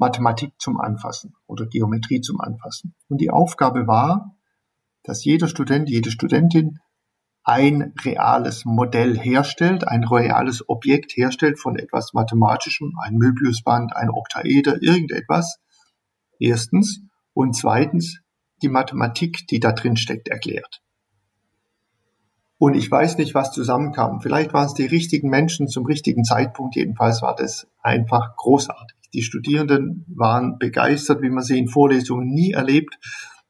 Mathematik 0.00 0.54
zum 0.58 0.80
Anfassen 0.80 1.34
oder 1.46 1.66
Geometrie 1.66 2.22
zum 2.22 2.40
Anfassen. 2.40 2.94
Und 3.08 3.20
die 3.20 3.30
Aufgabe 3.30 3.86
war, 3.86 4.34
dass 5.02 5.24
jeder 5.24 5.46
Student, 5.46 5.90
jede 5.90 6.10
Studentin 6.10 6.78
ein 7.42 7.94
reales 8.02 8.64
Modell 8.64 9.18
herstellt, 9.18 9.86
ein 9.86 10.04
reales 10.04 10.68
Objekt 10.68 11.16
herstellt 11.16 11.60
von 11.60 11.76
etwas 11.76 12.14
Mathematischem, 12.14 12.94
ein 13.02 13.16
Möbiusband, 13.16 13.94
ein 13.94 14.10
Oktaeder, 14.10 14.82
irgendetwas. 14.82 15.58
Erstens. 16.38 17.02
Und 17.32 17.54
zweitens 17.54 18.20
die 18.62 18.68
Mathematik, 18.68 19.46
die 19.48 19.60
da 19.60 19.72
drin 19.72 19.96
steckt, 19.96 20.28
erklärt. 20.28 20.82
Und 22.58 22.74
ich 22.74 22.90
weiß 22.90 23.18
nicht, 23.18 23.34
was 23.34 23.52
zusammenkam. 23.52 24.20
Vielleicht 24.20 24.52
waren 24.52 24.66
es 24.66 24.74
die 24.74 24.86
richtigen 24.86 25.28
Menschen 25.30 25.68
zum 25.68 25.86
richtigen 25.86 26.24
Zeitpunkt. 26.24 26.76
Jedenfalls 26.76 27.22
war 27.22 27.34
das 27.34 27.66
einfach 27.82 28.36
großartig. 28.36 28.99
Die 29.12 29.22
Studierenden 29.22 30.04
waren 30.08 30.58
begeistert, 30.58 31.22
wie 31.22 31.30
man 31.30 31.42
sie 31.42 31.58
in 31.58 31.68
Vorlesungen 31.68 32.28
nie 32.28 32.52
erlebt. 32.52 32.98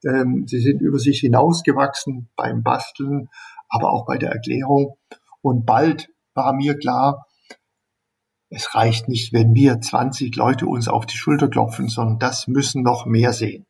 Ähm, 0.05 0.47
sie 0.47 0.61
sind 0.61 0.81
über 0.81 0.99
sich 0.99 1.21
hinausgewachsen 1.21 2.31
beim 2.37 2.63
Basteln, 2.63 3.29
aber 3.69 3.93
auch 3.93 4.07
bei 4.07 4.19
der 4.19 4.31
Erklärung. 4.31 4.97
Und 5.43 5.67
bald 5.67 6.09
war 6.35 6.53
mir 6.55 6.79
klar, 6.79 7.27
es 8.49 8.75
reicht 8.75 9.09
nicht, 9.09 9.33
wenn 9.33 9.55
wir 9.55 9.81
20 9.81 10.35
Leute 10.35 10.67
uns 10.67 10.89
auf 10.89 11.07
die 11.07 11.17
Schulter 11.17 11.49
klopfen, 11.49 11.89
sondern 11.89 12.19
das 12.19 12.49
müssen 12.49 12.83
noch 12.83 13.07
mehr 13.07 13.33
sehen. 13.33 13.67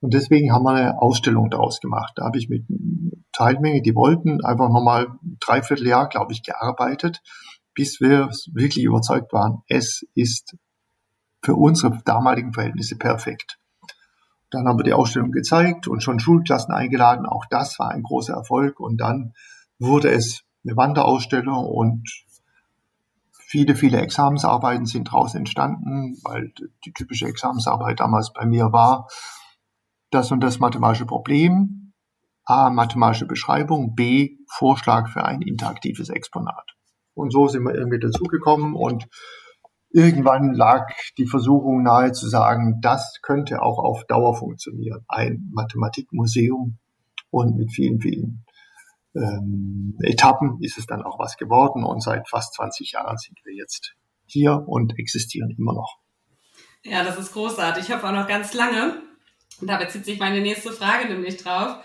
Und 0.00 0.14
deswegen 0.14 0.52
haben 0.52 0.64
wir 0.64 0.72
eine 0.72 1.00
Ausstellung 1.00 1.50
daraus 1.50 1.80
gemacht. 1.80 2.12
Da 2.16 2.24
habe 2.24 2.38
ich 2.38 2.48
mit 2.48 2.66
Teilmenge, 3.32 3.82
die 3.82 3.94
wollten, 3.94 4.44
einfach 4.44 4.68
nochmal 4.68 5.06
ein 5.08 5.38
Dreivierteljahr, 5.40 6.08
glaube 6.08 6.32
ich, 6.32 6.42
gearbeitet, 6.42 7.22
bis 7.74 8.00
wir 8.00 8.30
wirklich 8.52 8.84
überzeugt 8.84 9.32
waren, 9.32 9.62
es 9.68 10.06
ist 10.14 10.56
für 11.44 11.54
unsere 11.54 11.98
damaligen 12.04 12.54
Verhältnisse 12.54 12.96
perfekt. 12.96 13.58
Dann 14.50 14.66
haben 14.66 14.78
wir 14.78 14.84
die 14.84 14.94
Ausstellung 14.94 15.30
gezeigt 15.30 15.88
und 15.88 16.02
schon 16.02 16.18
Schulklassen 16.18 16.72
eingeladen. 16.72 17.26
Auch 17.26 17.44
das 17.50 17.78
war 17.78 17.90
ein 17.90 18.02
großer 18.02 18.34
Erfolg. 18.34 18.80
Und 18.80 18.98
dann 18.98 19.34
wurde 19.78 20.10
es 20.10 20.44
eine 20.64 20.76
Wanderausstellung 20.76 21.66
und 21.66 22.08
viele, 23.32 23.74
viele 23.74 24.00
Examensarbeiten 24.00 24.86
sind 24.86 25.08
daraus 25.08 25.34
entstanden, 25.34 26.18
weil 26.24 26.52
die 26.84 26.92
typische 26.92 27.26
Examensarbeit 27.26 28.00
damals 28.00 28.32
bei 28.32 28.46
mir 28.46 28.72
war, 28.72 29.08
das 30.10 30.32
und 30.32 30.40
das 30.40 30.60
mathematische 30.60 31.06
Problem, 31.06 31.92
A, 32.44 32.70
mathematische 32.70 33.26
Beschreibung, 33.26 33.94
B, 33.94 34.38
Vorschlag 34.48 35.08
für 35.08 35.24
ein 35.24 35.42
interaktives 35.42 36.08
Exponat. 36.08 36.74
Und 37.14 37.32
so 37.32 37.48
sind 37.48 37.64
wir 37.64 37.74
irgendwie 37.74 38.00
dazugekommen 38.00 38.74
und 38.74 39.08
irgendwann 39.94 40.52
lag 40.52 40.88
die 41.16 41.26
Versuchung 41.26 41.82
nahe 41.82 42.12
zu 42.12 42.28
sagen, 42.28 42.80
das 42.80 43.20
könnte 43.22 43.62
auch 43.62 43.78
auf 43.78 44.04
Dauer 44.06 44.36
funktionieren. 44.36 45.04
Ein 45.08 45.48
Mathematikmuseum 45.52 46.78
und 47.30 47.56
mit 47.56 47.72
vielen, 47.72 48.00
vielen 48.00 48.44
ähm, 49.14 49.96
Etappen 50.02 50.58
ist 50.60 50.78
es 50.78 50.86
dann 50.86 51.02
auch 51.02 51.20
was 51.20 51.36
geworden 51.36 51.84
und 51.84 52.02
seit 52.02 52.28
fast 52.28 52.54
20 52.54 52.92
Jahren 52.92 53.16
sind 53.18 53.38
wir 53.44 53.54
jetzt 53.54 53.94
hier 54.26 54.64
und 54.66 54.98
existieren 54.98 55.54
immer 55.56 55.74
noch. 55.74 55.98
Ja, 56.82 57.04
das 57.04 57.16
ist 57.16 57.32
großartig. 57.32 57.84
Ich 57.84 57.94
hoffe 57.94 58.08
auch 58.08 58.12
noch 58.12 58.28
ganz 58.28 58.52
lange. 58.52 59.00
Und 59.60 59.70
da 59.70 59.78
bezieht 59.78 60.04
sich 60.04 60.18
meine 60.18 60.40
nächste 60.40 60.72
Frage 60.72 61.08
nämlich 61.08 61.36
drauf. 61.36 61.76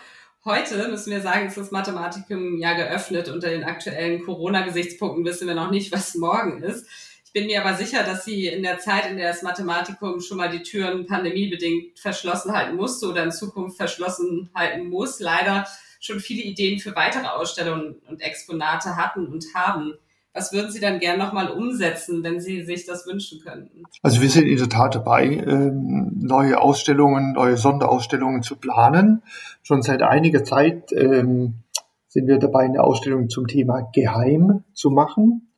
Heute 0.44 0.88
müssen 0.88 1.12
wir 1.12 1.22
sagen, 1.22 1.48
ist 1.48 1.58
das 1.58 1.70
Mathematikum 1.70 2.58
ja 2.58 2.74
geöffnet. 2.74 3.30
Unter 3.30 3.50
den 3.50 3.64
aktuellen 3.64 4.24
Corona-Gesichtspunkten 4.26 5.24
wissen 5.26 5.48
wir 5.48 5.54
noch 5.54 5.70
nicht, 5.70 5.92
was 5.92 6.16
morgen 6.16 6.64
ist. 6.64 6.88
Ich 7.30 7.34
bin 7.34 7.46
mir 7.46 7.64
aber 7.64 7.78
sicher, 7.78 8.02
dass 8.02 8.26
sie 8.26 8.48
in 8.48 8.64
der 8.64 8.80
Zeit, 8.80 9.08
in 9.08 9.18
der 9.18 9.28
das 9.28 9.44
Mathematikum 9.44 10.20
schon 10.20 10.38
mal 10.38 10.50
die 10.50 10.64
Türen 10.64 11.06
pandemiebedingt 11.06 12.00
verschlossen 12.00 12.54
halten 12.54 12.76
musste 12.76 13.08
oder 13.08 13.24
in 13.24 13.32
Zukunft 13.32 13.78
verschlossen 13.78 14.50
halten 14.56 14.90
muss, 14.90 15.20
leider 15.20 15.68
schon 16.00 16.20
viele 16.20 16.42
Ideen 16.42 16.80
für 16.80 16.96
weitere 16.96 17.28
Ausstellungen 17.28 17.98
und 18.10 18.22
Exponate 18.22 18.96
hatten 18.96 19.28
und 19.28 19.46
haben. 19.54 19.94
Was 20.34 20.52
würden 20.54 20.72
Sie 20.72 20.80
dann 20.80 20.98
gern 20.98 21.20
nochmal 21.20 21.52
umsetzen, 21.52 22.24
wenn 22.24 22.42
Sie 22.42 22.64
sich 22.64 22.88
das 22.88 23.06
wünschen 23.06 23.42
könnten? 23.42 23.84
Also 24.02 24.22
wir 24.22 24.30
sind 24.32 24.48
in 24.48 24.58
der 24.58 24.70
Tat 24.70 24.96
dabei, 24.96 25.26
ähm, 25.28 26.10
neue 26.20 26.60
Ausstellungen, 26.60 27.34
neue 27.34 27.58
Sonderausstellungen 27.58 28.42
zu 28.42 28.56
planen. 28.56 29.22
Schon 29.62 29.84
seit 29.84 30.02
einiger 30.02 30.44
Zeit 30.44 30.92
ähm, 30.94 31.60
sind 32.08 32.26
wir 32.26 32.40
dabei, 32.40 32.64
eine 32.64 32.84
Ausstellung 32.84 33.30
zum 33.30 33.46
Thema 33.46 33.88
Geheim 33.94 34.64
zu 34.74 34.90
machen. 34.90 35.54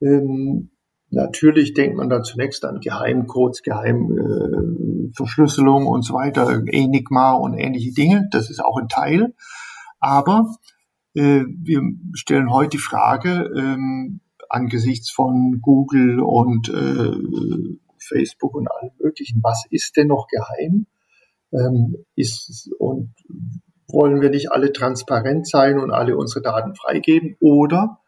Ähm, 0.00 0.71
natürlich 1.12 1.74
denkt 1.74 1.96
man 1.96 2.08
da 2.08 2.22
zunächst 2.22 2.64
an 2.64 2.80
Geheimcodes, 2.80 3.62
Geheimverschlüsselung 3.62 5.86
und 5.86 6.02
so 6.02 6.14
weiter, 6.14 6.48
Enigma 6.66 7.34
und 7.34 7.54
ähnliche 7.54 7.92
Dinge. 7.92 8.26
Das 8.30 8.50
ist 8.50 8.64
auch 8.64 8.78
ein 8.78 8.88
Teil. 8.88 9.34
Aber 10.00 10.56
äh, 11.14 11.44
wir 11.46 11.82
stellen 12.14 12.50
heute 12.50 12.70
die 12.70 12.78
Frage 12.78 13.50
ähm, 13.56 14.20
angesichts 14.48 15.10
von 15.10 15.60
Google 15.60 16.20
und 16.20 16.68
äh, 16.68 17.76
Facebook 17.98 18.54
und 18.54 18.70
allem 18.70 18.92
Möglichen, 18.98 19.42
was 19.42 19.64
ist 19.70 19.96
denn 19.96 20.08
noch 20.08 20.26
geheim? 20.28 20.86
Ähm, 21.52 22.04
ist, 22.16 22.70
und 22.78 23.14
wollen 23.88 24.20
wir 24.20 24.30
nicht 24.30 24.50
alle 24.50 24.72
transparent 24.72 25.46
sein 25.46 25.78
und 25.78 25.90
alle 25.90 26.16
unsere 26.16 26.42
Daten 26.42 26.74
freigeben? 26.74 27.36
Oder 27.40 28.01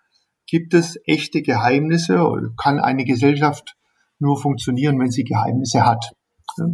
gibt 0.47 0.75
es 0.75 0.99
echte 1.07 1.43
Geheimnisse? 1.43 2.53
Kann 2.57 2.81
eine 2.81 3.05
Gesellschaft 3.05 3.77
nur 4.19 4.41
funktionieren, 4.41 4.99
wenn 4.99 5.11
sie 5.11 5.25
Geheimnisse 5.25 5.85
hat? 5.85 6.13
Das 6.57 6.67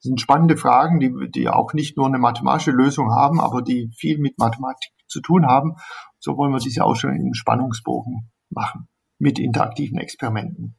sind 0.00 0.20
spannende 0.20 0.56
Fragen, 0.56 1.00
die, 1.00 1.12
die 1.30 1.48
auch 1.48 1.72
nicht 1.74 1.96
nur 1.96 2.06
eine 2.06 2.18
mathematische 2.18 2.70
Lösung 2.70 3.10
haben, 3.10 3.40
aber 3.40 3.62
die 3.62 3.90
viel 3.96 4.18
mit 4.18 4.38
Mathematik 4.38 4.90
zu 5.06 5.20
tun 5.20 5.46
haben. 5.46 5.74
So 6.18 6.36
wollen 6.36 6.52
wir 6.52 6.58
diese 6.58 6.84
Ausstellung 6.84 7.16
im 7.16 7.34
Spannungsbogen 7.34 8.30
machen 8.50 8.88
mit 9.18 9.38
interaktiven 9.38 9.98
Experimenten. 9.98 10.76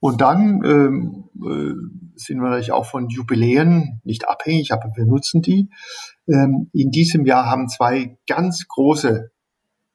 Und 0.00 0.20
dann 0.20 0.62
ähm, 0.64 1.24
äh, 1.44 1.74
sind 2.14 2.38
wir 2.38 2.50
natürlich 2.50 2.72
auch 2.72 2.86
von 2.86 3.08
Jubiläen 3.08 4.00
nicht 4.04 4.28
abhängig, 4.28 4.72
aber 4.72 4.90
wir 4.94 5.06
nutzen 5.06 5.42
die. 5.42 5.70
Ähm, 6.28 6.70
in 6.72 6.90
diesem 6.90 7.26
Jahr 7.26 7.46
haben 7.46 7.68
zwei 7.68 8.16
ganz 8.28 8.66
große 8.68 9.32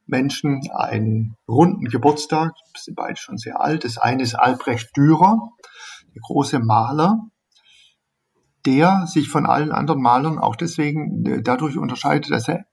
Menschen 0.06 0.62
einen 0.74 1.36
runden 1.48 1.86
Geburtstag, 1.86 2.54
sind 2.78 2.96
beide 2.96 3.18
schon 3.18 3.38
sehr 3.38 3.62
alt. 3.62 3.84
Das 3.84 3.98
eine 3.98 4.24
ist 4.24 4.36
Albrecht 4.36 4.96
Dürer, 4.96 5.50
der 6.14 6.22
große 6.22 6.60
Maler, 6.60 7.20
der 8.66 9.08
sich 9.08 9.30
von 9.30 9.46
allen 9.46 9.72
anderen 9.72 10.02
Malern 10.02 10.40
auch 10.40 10.56
deswegen 10.56 11.26
äh, 11.26 11.42
dadurch 11.42 11.78
unterscheidet, 11.78 12.32
dass 12.32 12.48
er 12.48 12.66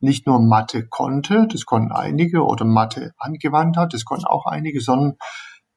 nicht 0.00 0.26
nur 0.26 0.40
Mathe 0.40 0.86
konnte, 0.86 1.46
das 1.50 1.64
konnten 1.64 1.92
einige, 1.92 2.44
oder 2.44 2.64
Mathe 2.64 3.12
angewandt 3.18 3.76
hat, 3.76 3.94
das 3.94 4.04
konnten 4.04 4.26
auch 4.26 4.46
einige, 4.46 4.80
sondern 4.80 5.16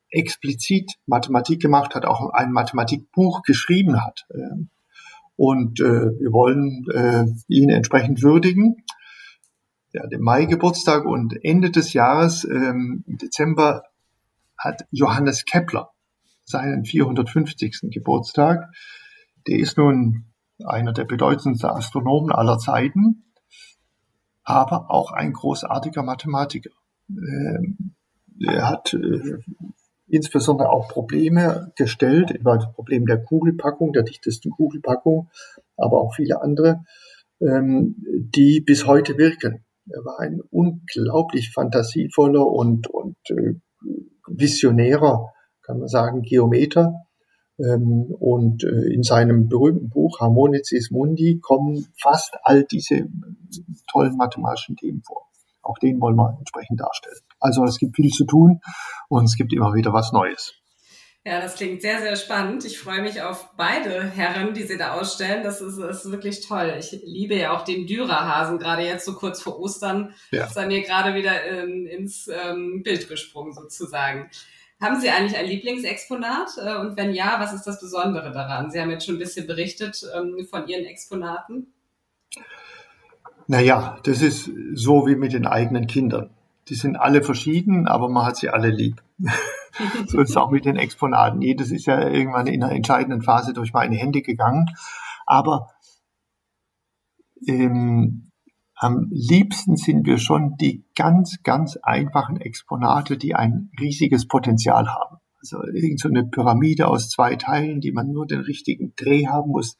explizit 0.09 0.95
Mathematik 1.05 1.61
gemacht 1.61 1.95
hat, 1.95 2.05
auch 2.05 2.31
ein 2.31 2.51
Mathematikbuch 2.51 3.43
geschrieben 3.43 4.03
hat. 4.03 4.25
Ähm, 4.33 4.69
und 5.35 5.79
äh, 5.79 6.19
wir 6.19 6.33
wollen 6.33 6.85
äh, 6.93 7.25
ihn 7.47 7.69
entsprechend 7.69 8.21
würdigen. 8.21 8.83
Ja, 9.91 10.05
den 10.05 10.21
Mai 10.21 10.45
Geburtstag 10.45 11.05
und 11.05 11.43
Ende 11.43 11.71
des 11.71 11.93
Jahres, 11.93 12.43
ähm, 12.43 13.03
im 13.07 13.17
Dezember, 13.17 13.83
hat 14.55 14.85
Johannes 14.91 15.45
Kepler 15.45 15.91
seinen 16.43 16.85
450. 16.85 17.89
Geburtstag. 17.91 18.69
Der 19.47 19.57
ist 19.57 19.77
nun 19.77 20.25
einer 20.63 20.93
der 20.93 21.05
bedeutendsten 21.05 21.69
Astronomen 21.69 22.31
aller 22.31 22.59
Zeiten, 22.59 23.33
aber 24.43 24.91
auch 24.91 25.11
ein 25.11 25.33
großartiger 25.33 26.03
Mathematiker. 26.03 26.71
Ähm, 27.09 27.95
er 28.45 28.69
hat 28.69 28.93
äh, 28.93 29.39
insbesondere 30.07 30.69
auch 30.69 30.87
Probleme 30.89 31.71
gestellt, 31.75 32.31
etwa 32.31 32.57
das 32.57 32.71
Problem 32.73 33.05
der 33.05 33.23
Kugelpackung, 33.23 33.93
der 33.93 34.03
dichtesten 34.03 34.51
Kugelpackung, 34.51 35.29
aber 35.77 35.99
auch 36.01 36.13
viele 36.15 36.41
andere, 36.41 36.83
ähm, 37.41 37.95
die 38.35 38.61
bis 38.61 38.85
heute 38.85 39.17
wirken. 39.17 39.63
Er 39.91 40.03
war 40.05 40.19
ein 40.19 40.41
unglaublich 40.51 41.51
fantasievoller 41.51 42.45
und, 42.45 42.87
und 42.87 43.17
äh, 43.29 43.53
visionärer, 44.27 45.31
kann 45.63 45.79
man 45.79 45.87
sagen, 45.87 46.21
Geometer, 46.21 46.93
ähm, 47.59 48.13
und 48.19 48.63
äh, 48.63 48.93
in 48.93 49.03
seinem 49.03 49.49
berühmten 49.49 49.89
Buch 49.89 50.19
Harmonicis 50.19 50.91
Mundi 50.91 51.39
kommen 51.41 51.87
fast 52.01 52.37
all 52.43 52.63
diese 52.63 53.07
tollen 53.91 54.15
mathematischen 54.15 54.75
Themen 54.77 55.01
vor. 55.05 55.27
Auch 55.61 55.77
den 55.77 55.99
wollen 55.99 56.15
wir 56.15 56.37
entsprechend 56.37 56.79
darstellen. 56.79 57.19
Also 57.39 57.63
es 57.65 57.77
gibt 57.77 57.95
viel 57.95 58.11
zu 58.11 58.25
tun 58.25 58.61
und 59.09 59.25
es 59.25 59.35
gibt 59.35 59.53
immer 59.53 59.73
wieder 59.73 59.91
was 59.93 60.11
Neues. 60.13 60.53
Ja, 61.25 61.41
das 61.41 61.55
klingt 61.55 61.81
sehr, 61.81 61.99
sehr 61.99 62.15
spannend. 62.15 62.63
Ich 62.63 62.79
freue 62.79 63.01
mich 63.01 63.21
auf 63.21 63.49
beide 63.57 64.03
Herren, 64.03 64.53
die 64.53 64.63
Sie 64.63 64.77
da 64.77 64.93
ausstellen. 64.93 65.43
Das 65.43 65.59
ist, 65.59 65.77
ist 65.77 66.09
wirklich 66.11 66.47
toll. 66.47 66.75
Ich 66.79 66.91
liebe 67.03 67.35
ja 67.35 67.51
auch 67.51 67.65
den 67.65 67.87
Dürerhasen, 67.87 68.57
gerade 68.57 68.83
jetzt 68.83 69.05
so 69.05 69.15
kurz 69.15 69.41
vor 69.41 69.59
Ostern. 69.59 70.13
Ja. 70.31 70.45
Ist 70.45 70.55
er 70.55 70.67
mir 70.67 70.81
gerade 70.81 71.15
wieder 71.15 71.43
in, 71.43 71.85
ins 71.85 72.29
ähm, 72.29 72.83
Bild 72.83 73.09
gesprungen 73.09 73.53
sozusagen. 73.53 74.29
Haben 74.79 75.01
Sie 75.01 75.09
eigentlich 75.09 75.37
ein 75.37 75.45
Lieblingsexponat? 75.45 76.51
Äh, 76.57 76.77
und 76.77 76.97
wenn 76.97 77.13
ja, 77.13 77.35
was 77.39 77.53
ist 77.53 77.67
das 77.67 77.81
Besondere 77.81 78.31
daran? 78.31 78.71
Sie 78.71 78.79
haben 78.79 78.89
jetzt 78.89 79.05
schon 79.05 79.15
ein 79.15 79.19
bisschen 79.19 79.45
berichtet 79.45 80.01
ähm, 80.15 80.47
von 80.49 80.67
Ihren 80.67 80.85
Exponaten. 80.85 81.73
Naja, 83.47 83.99
das 84.03 84.21
ist 84.21 84.49
so 84.73 85.05
wie 85.05 85.15
mit 85.15 85.33
den 85.33 85.45
eigenen 85.45 85.87
Kindern. 85.87 86.29
Die 86.69 86.75
sind 86.75 86.95
alle 86.95 87.23
verschieden, 87.23 87.87
aber 87.87 88.07
man 88.07 88.25
hat 88.25 88.37
sie 88.37 88.49
alle 88.49 88.69
lieb. 88.69 89.01
so 90.07 90.19
ist 90.19 90.31
es 90.31 90.37
auch 90.37 90.51
mit 90.51 90.65
den 90.65 90.75
Exponaten. 90.75 91.41
Jedes 91.41 91.71
ist 91.71 91.85
ja 91.85 92.07
irgendwann 92.07 92.47
in 92.47 92.63
einer 92.63 92.73
entscheidenden 92.73 93.21
Phase 93.21 93.53
durch 93.53 93.73
meine 93.73 93.95
Hände 93.95 94.21
gegangen. 94.21 94.65
Aber 95.25 95.69
ähm, 97.47 98.31
am 98.75 99.07
liebsten 99.11 99.75
sind 99.75 100.05
wir 100.05 100.17
schon 100.17 100.55
die 100.55 100.85
ganz, 100.95 101.43
ganz 101.43 101.77
einfachen 101.83 102.37
Exponate, 102.37 103.17
die 103.17 103.35
ein 103.35 103.71
riesiges 103.79 104.27
Potenzial 104.27 104.87
haben. 104.87 105.17
Also 105.41 105.63
irgend 105.73 105.99
so 105.99 106.09
eine 106.09 106.25
Pyramide 106.25 106.87
aus 106.87 107.09
zwei 107.09 107.35
Teilen, 107.35 107.81
die 107.81 107.91
man 107.91 108.11
nur 108.11 108.25
den 108.25 108.41
richtigen 108.41 108.93
Dreh 108.95 109.27
haben 109.27 109.51
muss. 109.51 109.77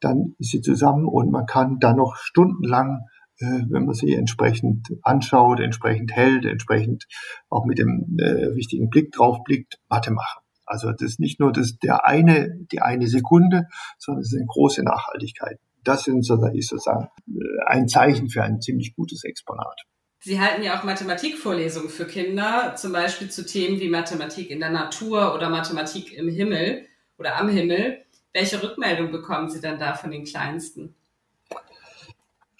Dann 0.00 0.34
ist 0.38 0.50
sie 0.50 0.60
zusammen 0.60 1.06
und 1.06 1.30
man 1.30 1.46
kann 1.46 1.78
da 1.80 1.92
noch 1.94 2.16
stundenlang, 2.16 3.06
wenn 3.40 3.84
man 3.84 3.94
sie 3.94 4.14
entsprechend 4.14 4.88
anschaut, 5.02 5.60
entsprechend 5.60 6.12
hält, 6.12 6.44
entsprechend 6.44 7.06
auch 7.48 7.64
mit 7.64 7.78
dem 7.78 8.16
äh, 8.18 8.46
richtigen 8.46 8.90
Blick 8.90 9.12
drauf 9.12 9.44
blickt, 9.44 9.78
Mathe 9.88 10.10
machen. 10.10 10.42
Also 10.66 10.90
das 10.92 11.02
ist 11.02 11.20
nicht 11.20 11.40
nur 11.40 11.52
das, 11.52 11.78
der 11.78 12.06
eine, 12.06 12.54
die 12.72 12.82
eine 12.82 13.06
Sekunde, 13.06 13.68
sondern 13.96 14.22
es 14.22 14.34
eine 14.34 14.46
große 14.46 14.82
Nachhaltigkeit 14.82 15.58
das 15.88 16.06
ist 16.06 16.26
sozusagen 16.26 17.08
äh, 17.26 17.40
ein 17.66 17.88
Zeichen 17.88 18.28
für 18.28 18.42
ein 18.42 18.60
ziemlich 18.60 18.94
gutes 18.94 19.24
Exponat. 19.24 19.82
Sie 20.20 20.40
halten 20.40 20.62
ja 20.62 20.78
auch 20.78 20.84
Mathematikvorlesungen 20.84 21.88
für 21.88 22.06
Kinder, 22.06 22.74
zum 22.76 22.92
Beispiel 22.92 23.30
zu 23.30 23.46
Themen 23.46 23.80
wie 23.80 23.88
Mathematik 23.88 24.50
in 24.50 24.60
der 24.60 24.70
Natur 24.70 25.34
oder 25.34 25.48
Mathematik 25.48 26.12
im 26.12 26.28
Himmel 26.28 26.86
oder 27.18 27.36
am 27.36 27.48
Himmel. 27.48 28.04
Welche 28.32 28.62
Rückmeldung 28.62 29.12
bekommen 29.12 29.48
Sie 29.48 29.60
dann 29.60 29.78
da 29.78 29.94
von 29.94 30.10
den 30.10 30.24
Kleinsten? 30.24 30.94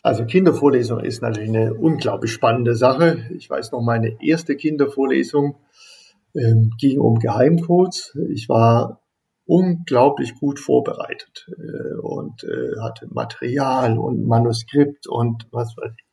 Also 0.03 0.25
Kindervorlesung 0.25 1.01
ist 1.01 1.23
natürlich 1.23 1.49
eine 1.49 1.75
unglaublich 1.75 2.33
spannende 2.33 2.75
Sache. 2.77 3.27
Ich 3.37 3.51
weiß 3.51 3.73
noch, 3.73 3.83
meine 3.83 4.17
erste 4.23 4.57
Kindervorlesung 4.57 5.57
ähm, 6.35 6.71
ging 6.79 7.01
um 7.01 7.19
Geheimcodes. 7.19 8.17
Ich 8.31 8.49
war 8.49 9.03
unglaublich 9.45 10.35
gut 10.35 10.61
vorbereitet 10.61 11.49
äh, 11.57 11.97
und 12.01 12.45
äh, 12.45 12.81
hatte 12.81 13.09
Material 13.11 13.99
und 13.99 14.27
Manuskript 14.27 15.09
und 15.09 15.49
was 15.51 15.75
weiß 15.77 15.93
ich. 15.97 16.05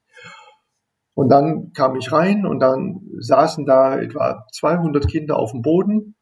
Und 1.14 1.30
dann 1.30 1.72
kam 1.74 1.96
ich 1.96 2.12
rein 2.12 2.46
und 2.46 2.60
dann 2.60 3.02
saßen 3.20 3.66
da 3.66 4.00
etwa 4.00 4.46
200 4.52 5.08
Kinder 5.08 5.38
auf 5.38 5.52
dem 5.52 5.62
Boden 5.62 6.16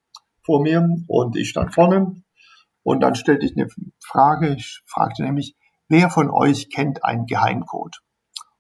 vor 0.44 0.62
mir 0.62 0.88
und 1.08 1.36
ich 1.36 1.50
stand 1.50 1.74
vorne 1.74 2.16
und 2.84 3.02
dann 3.02 3.16
stellte 3.16 3.46
ich 3.46 3.56
eine 3.56 3.68
Frage. 4.00 4.56
Ich 4.56 4.82
fragte 4.86 5.24
nämlich, 5.24 5.56
wer 5.94 6.10
von 6.10 6.32
euch 6.32 6.72
kennt 6.72 7.06
einen 7.06 7.28
Geheimcode? 7.28 8.00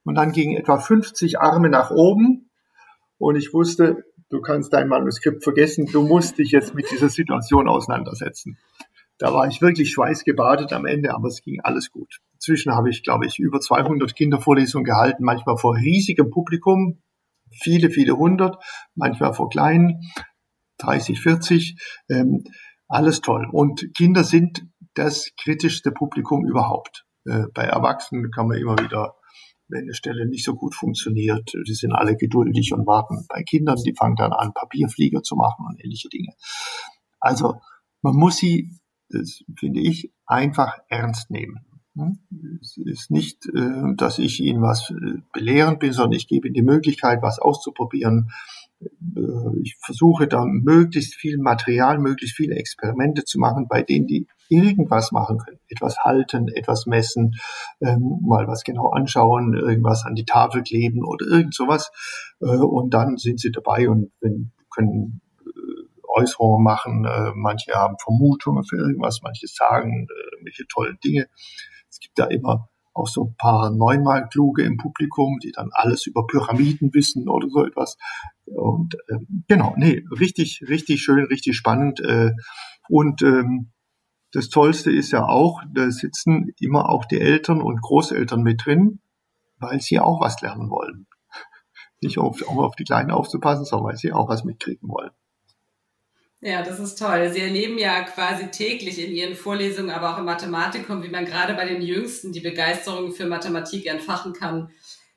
Und 0.03 0.15
dann 0.15 0.33
gingen 0.33 0.55
etwa 0.55 0.77
50 0.77 1.39
Arme 1.39 1.67
nach 1.67 1.89
oben 1.89 2.51
und 3.17 3.35
ich 3.35 3.53
wusste, 3.53 4.03
du 4.29 4.39
kannst 4.39 4.71
dein 4.71 4.87
Manuskript 4.87 5.43
vergessen, 5.43 5.87
du 5.91 6.03
musst 6.03 6.37
dich 6.37 6.51
jetzt 6.51 6.75
mit 6.75 6.91
dieser 6.91 7.09
Situation 7.09 7.67
auseinandersetzen. 7.67 8.59
Da 9.17 9.33
war 9.33 9.47
ich 9.47 9.63
wirklich 9.63 9.91
schweißgebadet 9.91 10.73
am 10.73 10.85
Ende, 10.85 11.15
aber 11.15 11.27
es 11.27 11.41
ging 11.41 11.59
alles 11.63 11.89
gut. 11.91 12.19
Inzwischen 12.33 12.75
habe 12.75 12.91
ich, 12.91 13.01
glaube 13.01 13.25
ich, 13.25 13.39
über 13.39 13.59
200 13.59 14.15
Kindervorlesungen 14.15 14.85
gehalten, 14.85 15.23
manchmal 15.23 15.57
vor 15.57 15.75
riesigem 15.75 16.29
Publikum, 16.29 17.01
viele, 17.49 17.89
viele 17.89 18.15
hundert, 18.15 18.63
manchmal 18.93 19.33
vor 19.33 19.49
kleinen, 19.49 20.01
30, 20.77 21.19
40, 21.19 22.03
ähm, 22.09 22.43
alles 22.87 23.21
toll. 23.21 23.47
Und 23.51 23.91
Kinder 23.95 24.23
sind 24.23 24.67
das 24.93 25.31
kritischste 25.41 25.91
Publikum 25.91 26.45
überhaupt. 26.45 27.05
Äh, 27.25 27.43
bei 27.53 27.63
Erwachsenen 27.63 28.31
kann 28.31 28.47
man 28.47 28.57
immer 28.57 28.77
wieder 28.77 29.15
wenn 29.69 29.83
eine 29.83 29.93
Stelle 29.93 30.27
nicht 30.27 30.45
so 30.45 30.55
gut 30.55 30.75
funktioniert, 30.75 31.51
die 31.67 31.73
sind 31.73 31.93
alle 31.93 32.15
geduldig 32.15 32.73
und 32.73 32.85
warten. 32.85 33.25
Bei 33.27 33.43
Kindern, 33.43 33.77
die 33.83 33.95
fangen 33.95 34.15
dann 34.15 34.33
an, 34.33 34.53
Papierflieger 34.53 35.23
zu 35.23 35.35
machen 35.35 35.65
und 35.67 35.83
ähnliche 35.83 36.09
Dinge. 36.09 36.33
Also 37.19 37.61
man 38.01 38.15
muss 38.15 38.37
sie, 38.37 38.69
das 39.09 39.43
finde 39.57 39.79
ich, 39.81 40.13
einfach 40.25 40.77
ernst 40.89 41.31
nehmen. 41.31 41.65
Es 42.59 42.77
ist 42.77 43.11
nicht, 43.11 43.45
äh, 43.47 43.95
dass 43.95 44.17
ich 44.17 44.39
Ihnen 44.39 44.63
was 44.63 44.89
äh, 44.89 45.21
belehren 45.31 45.77
bin, 45.77 45.93
sondern 45.93 46.13
ich 46.13 46.27
gebe 46.27 46.47
Ihnen 46.47 46.55
die 46.55 46.63
Möglichkeit, 46.63 47.21
was 47.21 47.37
auszuprobieren, 47.37 48.31
ich 49.61 49.77
versuche 49.79 50.27
da 50.27 50.45
möglichst 50.45 51.15
viel 51.15 51.37
Material, 51.37 51.99
möglichst 51.99 52.35
viele 52.35 52.55
Experimente 52.55 53.23
zu 53.23 53.39
machen, 53.39 53.67
bei 53.67 53.81
denen 53.81 54.07
die 54.07 54.27
irgendwas 54.49 55.11
machen 55.11 55.37
können. 55.37 55.59
Etwas 55.67 55.97
halten, 55.99 56.47
etwas 56.47 56.85
messen, 56.85 57.35
ähm, 57.81 58.19
mal 58.21 58.47
was 58.47 58.63
genau 58.63 58.89
anschauen, 58.89 59.53
irgendwas 59.53 60.05
an 60.05 60.15
die 60.15 60.25
Tafel 60.25 60.63
kleben 60.63 61.03
oder 61.03 61.25
irgend 61.25 61.53
sowas. 61.53 61.91
Äh, 62.41 62.57
und 62.57 62.93
dann 62.93 63.17
sind 63.17 63.39
sie 63.39 63.51
dabei 63.51 63.89
und 63.89 64.11
wenn, 64.21 64.51
können 64.73 65.21
äh, 65.45 66.19
Äußerungen 66.19 66.63
machen. 66.63 67.05
Äh, 67.05 67.31
manche 67.35 67.73
haben 67.73 67.95
Vermutungen 68.01 68.63
für 68.63 68.77
irgendwas, 68.77 69.21
manche 69.23 69.47
sagen 69.47 70.07
äh, 70.09 70.43
welche 70.43 70.65
tollen 70.67 70.97
Dinge. 71.03 71.27
Es 71.89 71.99
gibt 71.99 72.17
da 72.17 72.25
immer 72.25 72.69
auch 72.93 73.07
so 73.07 73.25
ein 73.25 73.35
paar 73.37 73.71
neunmal 73.71 74.27
kluge 74.29 74.63
im 74.63 74.77
Publikum, 74.77 75.39
die 75.39 75.51
dann 75.51 75.69
alles 75.71 76.05
über 76.05 76.27
Pyramiden 76.27 76.93
wissen 76.93 77.27
oder 77.27 77.49
so 77.49 77.65
etwas. 77.65 77.97
Und 78.45 78.95
ähm, 79.09 79.45
genau, 79.47 79.73
nee, 79.77 80.03
richtig, 80.11 80.63
richtig 80.67 81.01
schön, 81.01 81.25
richtig 81.25 81.55
spannend. 81.55 81.99
Äh, 82.01 82.31
und 82.89 83.21
ähm, 83.21 83.71
das 84.31 84.49
Tollste 84.49 84.91
ist 84.91 85.11
ja 85.11 85.25
auch, 85.25 85.61
da 85.73 85.89
sitzen 85.91 86.53
immer 86.59 86.89
auch 86.89 87.05
die 87.05 87.19
Eltern 87.19 87.61
und 87.61 87.81
Großeltern 87.81 88.41
mit 88.41 88.65
drin, 88.65 88.99
weil 89.57 89.79
sie 89.79 89.99
auch 89.99 90.21
was 90.21 90.41
lernen 90.41 90.69
wollen. 90.69 91.07
Nicht 92.01 92.17
um, 92.17 92.35
um 92.47 92.59
auf 92.59 92.75
die 92.75 92.83
Kleinen 92.83 93.11
aufzupassen, 93.11 93.65
sondern 93.65 93.89
weil 93.89 93.97
sie 93.97 94.11
auch 94.11 94.27
was 94.27 94.43
mitkriegen 94.43 94.89
wollen. 94.89 95.11
Ja, 96.45 96.61
das 96.61 96.77
ist 96.77 96.99
toll. 96.99 97.29
Sie 97.31 97.39
erleben 97.39 97.77
ja 97.77 98.01
quasi 98.03 98.47
täglich 98.47 99.01
in 99.01 99.13
Ihren 99.13 99.35
Vorlesungen, 99.35 99.91
aber 99.91 100.13
auch 100.13 100.17
im 100.17 100.25
Mathematikum, 100.25 101.01
wie 101.01 101.09
man 101.09 101.23
gerade 101.23 101.53
bei 101.53 101.65
den 101.65 101.81
Jüngsten 101.81 102.33
die 102.33 102.41
Begeisterung 102.41 103.13
für 103.13 103.27
Mathematik 103.27 103.85
entfachen 103.85 104.33
kann. 104.33 104.69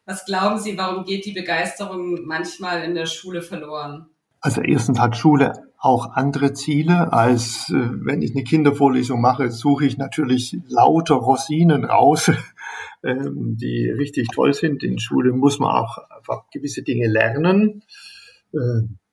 Was 0.05 0.25
glauben 0.25 0.61
Sie, 0.61 0.79
warum 0.79 1.05
geht 1.05 1.27
die 1.27 1.33
Begeisterung 1.33 2.25
manchmal 2.27 2.85
in 2.85 2.95
der 2.95 3.07
Schule 3.07 3.43
verloren? 3.43 4.07
Also 4.41 4.63
erstens 4.63 5.01
hat 5.01 5.17
Schule 5.17 5.53
auch 5.79 6.13
andere 6.13 6.53
Ziele, 6.53 7.13
als 7.13 7.71
äh, 7.71 7.75
wenn 7.75 8.23
ich 8.23 8.31
eine 8.31 8.45
Kindervorlesung 8.45 9.21
mache, 9.21 9.51
suche 9.51 9.85
ich 9.85 9.99
natürlich 9.99 10.57
lauter 10.69 11.17
Rosinen 11.17 11.85
raus, 11.85 12.31
ähm, 13.03 13.57
die 13.61 13.91
richtig 13.91 14.29
toll 14.33 14.55
sind. 14.55 14.85
In 14.85 15.01
Schule 15.01 15.33
muss 15.33 15.59
man 15.59 15.75
auch 15.75 15.99
einfach 16.09 16.45
gewisse 16.53 16.85
Dinge 16.85 17.09
lernen. 17.09 17.83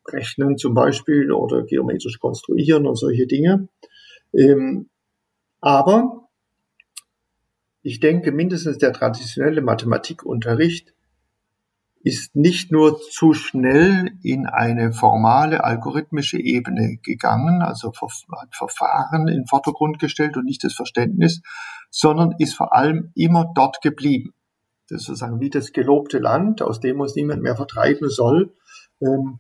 Rechnen 0.08 0.58
zum 0.58 0.74
Beispiel 0.74 1.32
oder 1.32 1.64
geometrisch 1.64 2.20
konstruieren 2.20 2.88
und 2.88 2.96
solche 2.96 3.28
Dinge. 3.28 3.68
Ähm, 4.34 4.90
aber 5.62 6.30
ich 7.82 8.00
denke, 8.00 8.32
mindestens 8.32 8.78
der 8.78 8.94
traditionelle 8.94 9.62
Mathematikunterricht 9.62 10.94
ist 12.04 12.36
nicht 12.36 12.72
nur 12.72 13.00
zu 13.00 13.34
schnell 13.34 14.12
in 14.24 14.46
eine 14.46 14.92
formale 14.92 15.64
algorithmische 15.64 16.38
Ebene 16.38 16.98
gegangen, 17.02 17.62
also 17.62 17.94
hat 17.94 18.54
Verfahren 18.54 19.30
in 19.30 19.36
den 19.36 19.48
Vordergrund 19.48 20.00
gestellt 20.00 20.36
und 20.36 20.44
nicht 20.44 20.64
das 20.66 20.74
Verständnis, 20.74 21.42
sondern 21.90 22.36
ist 22.40 22.56
vor 22.56 22.76
allem 22.76 23.12
immer 23.16 23.52
dort 23.56 23.82
geblieben. 23.82 24.34
Das 24.90 25.02
ist 25.02 25.08
sozusagen 25.08 25.40
wie 25.40 25.50
das 25.50 25.72
gelobte 25.72 26.20
Land, 26.20 26.62
aus 26.62 26.82
dem 26.82 27.00
uns 27.00 27.16
niemand 27.16 27.42
mehr 27.42 27.56
vertreiben 27.56 28.10
soll. 28.10 28.54
Ähm, 29.02 29.38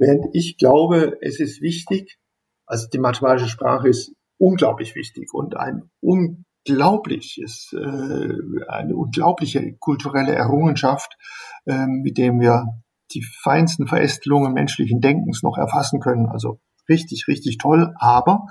Während 0.00 0.34
ich 0.34 0.56
glaube, 0.56 1.18
es 1.20 1.40
ist 1.40 1.60
wichtig, 1.60 2.18
also 2.64 2.88
die 2.88 2.98
mathematische 2.98 3.50
Sprache 3.50 3.86
ist 3.86 4.14
unglaublich 4.38 4.94
wichtig 4.94 5.34
und 5.34 5.58
ein 5.58 5.90
unglaubliches, 6.00 7.74
äh, 7.74 8.32
eine 8.66 8.96
unglaubliche 8.96 9.76
kulturelle 9.78 10.34
Errungenschaft, 10.34 11.18
äh, 11.66 11.86
mit 11.86 12.16
dem 12.16 12.40
wir 12.40 12.64
die 13.12 13.22
feinsten 13.42 13.86
Verästelungen 13.86 14.54
menschlichen 14.54 15.02
Denkens 15.02 15.42
noch 15.42 15.58
erfassen 15.58 16.00
können. 16.00 16.30
Also 16.30 16.60
richtig, 16.88 17.28
richtig 17.28 17.58
toll. 17.58 17.92
Aber 17.98 18.46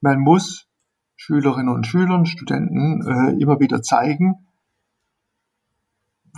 man 0.00 0.18
muss 0.18 0.66
Schülerinnen 1.14 1.72
und 1.72 1.86
Schülern, 1.86 2.26
Studenten 2.26 3.06
äh, 3.06 3.40
immer 3.40 3.60
wieder 3.60 3.80
zeigen, 3.80 4.48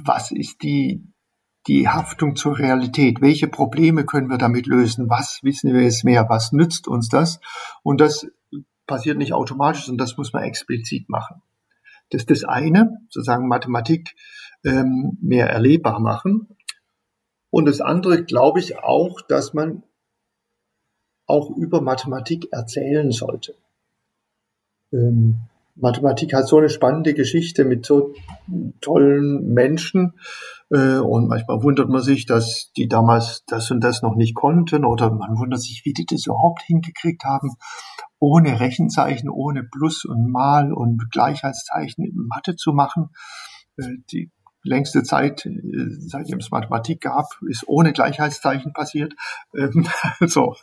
was 0.05 0.31
ist 0.31 0.63
die 0.63 1.11
die 1.67 1.89
Haftung 1.89 2.37
zur 2.37 2.59
Realität. 2.59 3.21
Welche 3.21 3.49
Probleme 3.49 4.05
können 4.05 4.31
wir 4.31 4.39
damit 4.39 4.67
lösen? 4.67 5.11
Was 5.11 5.41
wissen 5.43 5.73
wir 5.73 5.83
jetzt 5.83 6.05
mehr? 6.05 6.29
Was 6.29 6.53
nützt 6.53 6.89
uns 6.89 7.09
das? 7.09 7.41
Und 7.83 8.01
das 8.01 8.27
passiert 8.87 9.19
nicht 9.19 9.33
automatisch, 9.33 9.85
sondern 9.85 10.07
das 10.07 10.17
muss 10.17 10.33
man 10.33 10.43
explizit 10.43 11.09
machen. 11.09 11.43
Das 12.11 12.23
ist 12.23 12.31
das 12.31 12.45
eine, 12.45 13.01
sozusagen 13.09 13.47
Mathematik 13.47 14.17
ähm, 14.65 15.17
mehr 15.21 15.49
erlebbar 15.49 16.01
machen. 16.01 16.49
Und 17.51 17.67
das 17.67 17.81
andere 17.81 18.25
glaube 18.25 18.61
ich 18.61 18.79
auch, 18.79 19.21
dass 19.21 19.55
man 19.55 19.83
auch 21.27 21.51
über 21.51 21.81
Mathematik 21.81 22.53
erzählen 22.53 23.13
sollte. 23.13 23.55
Ähm, 24.93 25.37
Mathematik 25.77 26.35
hat 26.35 26.49
so 26.49 26.59
eine 26.59 26.69
spannende 26.69 27.15
Geschichte 27.15 27.65
mit 27.65 27.87
so 27.87 28.15
tollen 28.81 29.53
Menschen. 29.53 30.15
Äh, 30.71 30.99
und 30.99 31.29
manchmal 31.29 31.63
wundert 31.63 31.89
man 31.89 32.03
sich, 32.03 32.27
dass 32.27 32.71
die 32.77 32.89
damals 32.89 33.45
das 33.47 33.71
und 33.71 33.83
das 33.83 34.03
noch 34.03 34.17
nicht 34.17 34.35
konnten. 34.35 34.85
Oder 34.85 35.11
man 35.11 35.39
wundert 35.39 35.61
sich, 35.61 35.83
wie 35.85 35.93
die 35.93 36.07
das 36.07 36.27
überhaupt 36.27 36.63
hingekriegt 36.63 37.25
haben, 37.25 37.51
ohne 38.19 38.61
Rechenzeichen, 38.61 39.29
ohne 39.29 39.65
Plus 39.65 40.05
und 40.05 40.31
Mal 40.31 40.73
und 40.73 41.11
Gleichheitszeichen 41.11 42.05
in 42.05 42.27
Mathe 42.29 42.57
zu 42.57 42.73
machen. 42.73 43.11
Äh, 43.77 43.97
die 44.13 44.31
längste 44.63 45.03
Zeit, 45.03 45.47
äh, 45.47 45.51
seitdem 45.99 46.39
es 46.39 46.51
Mathematik 46.51 47.01
gab, 47.01 47.27
ist 47.49 47.65
ohne 47.67 47.93
Gleichheitszeichen 47.93 48.73
passiert. 48.73 49.15
Also, 50.21 50.55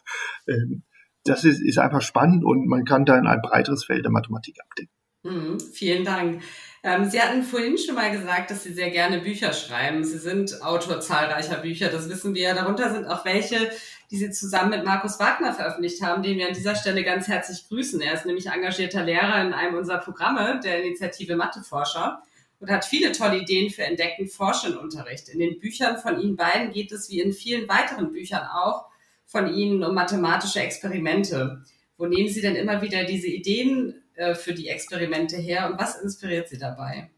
das 1.23 1.43
ist, 1.43 1.61
ist 1.61 1.77
einfach 1.77 2.01
spannend 2.01 2.45
und 2.45 2.67
man 2.67 2.85
kann 2.85 3.05
dann 3.05 3.27
ein 3.27 3.41
breiteres 3.41 3.83
Feld 3.83 4.05
der 4.05 4.11
Mathematik 4.11 4.57
abdecken. 4.61 4.96
Mhm, 5.27 5.59
vielen 5.59 6.05
Dank. 6.05 6.41
Ähm, 6.83 7.09
Sie 7.09 7.21
hatten 7.21 7.43
vorhin 7.43 7.77
schon 7.77 7.95
mal 7.95 8.11
gesagt, 8.11 8.49
dass 8.49 8.63
Sie 8.63 8.73
sehr 8.73 8.91
gerne 8.91 9.19
Bücher 9.19 9.51
schreiben. 9.51 10.05
Sie 10.05 10.17
sind 10.17 10.61
Autor 10.61 11.01
zahlreicher 11.01 11.57
Bücher, 11.57 11.89
das 11.89 12.07
wissen 12.07 12.33
wir. 12.33 12.53
Darunter 12.53 12.93
sind 12.93 13.05
auch 13.05 13.25
welche, 13.25 13.69
die 14.09 14.17
Sie 14.17 14.31
zusammen 14.31 14.69
mit 14.69 14.85
Markus 14.85 15.19
Wagner 15.19 15.53
veröffentlicht 15.53 16.01
haben, 16.01 16.23
den 16.23 16.37
wir 16.37 16.47
an 16.47 16.53
dieser 16.53 16.75
Stelle 16.75 17.03
ganz 17.03 17.27
herzlich 17.27 17.67
grüßen. 17.67 17.99
Er 17.99 18.13
ist 18.13 18.25
nämlich 18.25 18.47
engagierter 18.47 19.03
Lehrer 19.03 19.41
in 19.41 19.53
einem 19.53 19.75
unserer 19.75 19.97
Programme 19.97 20.61
der 20.63 20.81
Initiative 20.83 21.35
Matheforscher 21.35 22.21
und 22.59 22.69
hat 22.69 22.85
viele 22.85 23.11
tolle 23.11 23.39
Ideen 23.39 23.69
für 23.69 23.83
entdeckten 23.83 24.27
Forschen 24.27 24.77
Unterricht. 24.77 25.27
In 25.27 25.39
den 25.39 25.59
Büchern 25.59 25.97
von 25.97 26.21
Ihnen 26.21 26.37
beiden 26.37 26.71
geht 26.71 26.93
es 26.93 27.09
wie 27.09 27.19
in 27.19 27.33
vielen 27.33 27.67
weiteren 27.67 28.13
Büchern 28.13 28.47
auch 28.47 28.85
von 29.25 29.53
Ihnen 29.53 29.83
um 29.83 29.93
mathematische 29.93 30.61
Experimente. 30.61 31.63
Wo 31.97 32.05
nehmen 32.05 32.29
Sie 32.29 32.41
denn 32.41 32.55
immer 32.55 32.81
wieder 32.81 33.03
diese 33.03 33.27
Ideen 33.27 33.95
äh, 34.17 34.35
für 34.35 34.53
die 34.53 34.67
Experimente 34.67 35.37
her 35.37 35.69
und 35.71 35.79
was 35.79 35.95
inspiriert 36.01 36.49
Sie 36.49 36.57
dabei? 36.57 37.09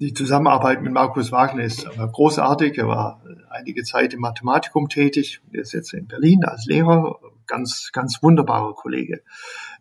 Die 0.00 0.12
Zusammenarbeit 0.12 0.82
mit 0.82 0.92
Markus 0.92 1.32
Wagner 1.32 1.62
ist 1.62 1.86
großartig. 1.86 2.76
Er 2.76 2.88
war 2.88 3.22
einige 3.50 3.84
Zeit 3.84 4.12
im 4.14 4.20
Mathematikum 4.20 4.88
tätig. 4.88 5.40
Er 5.52 5.60
ist 5.60 5.72
jetzt 5.72 5.94
in 5.94 6.08
Berlin 6.08 6.44
als 6.44 6.66
Lehrer. 6.66 7.20
Ganz, 7.46 7.90
ganz 7.92 8.20
wunderbarer 8.22 8.74
Kollege. 8.74 9.22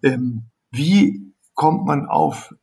Ähm, 0.03 0.45
wie 0.69 1.33
kommt 1.55 1.85
man 1.85 2.05
auf 2.05 2.53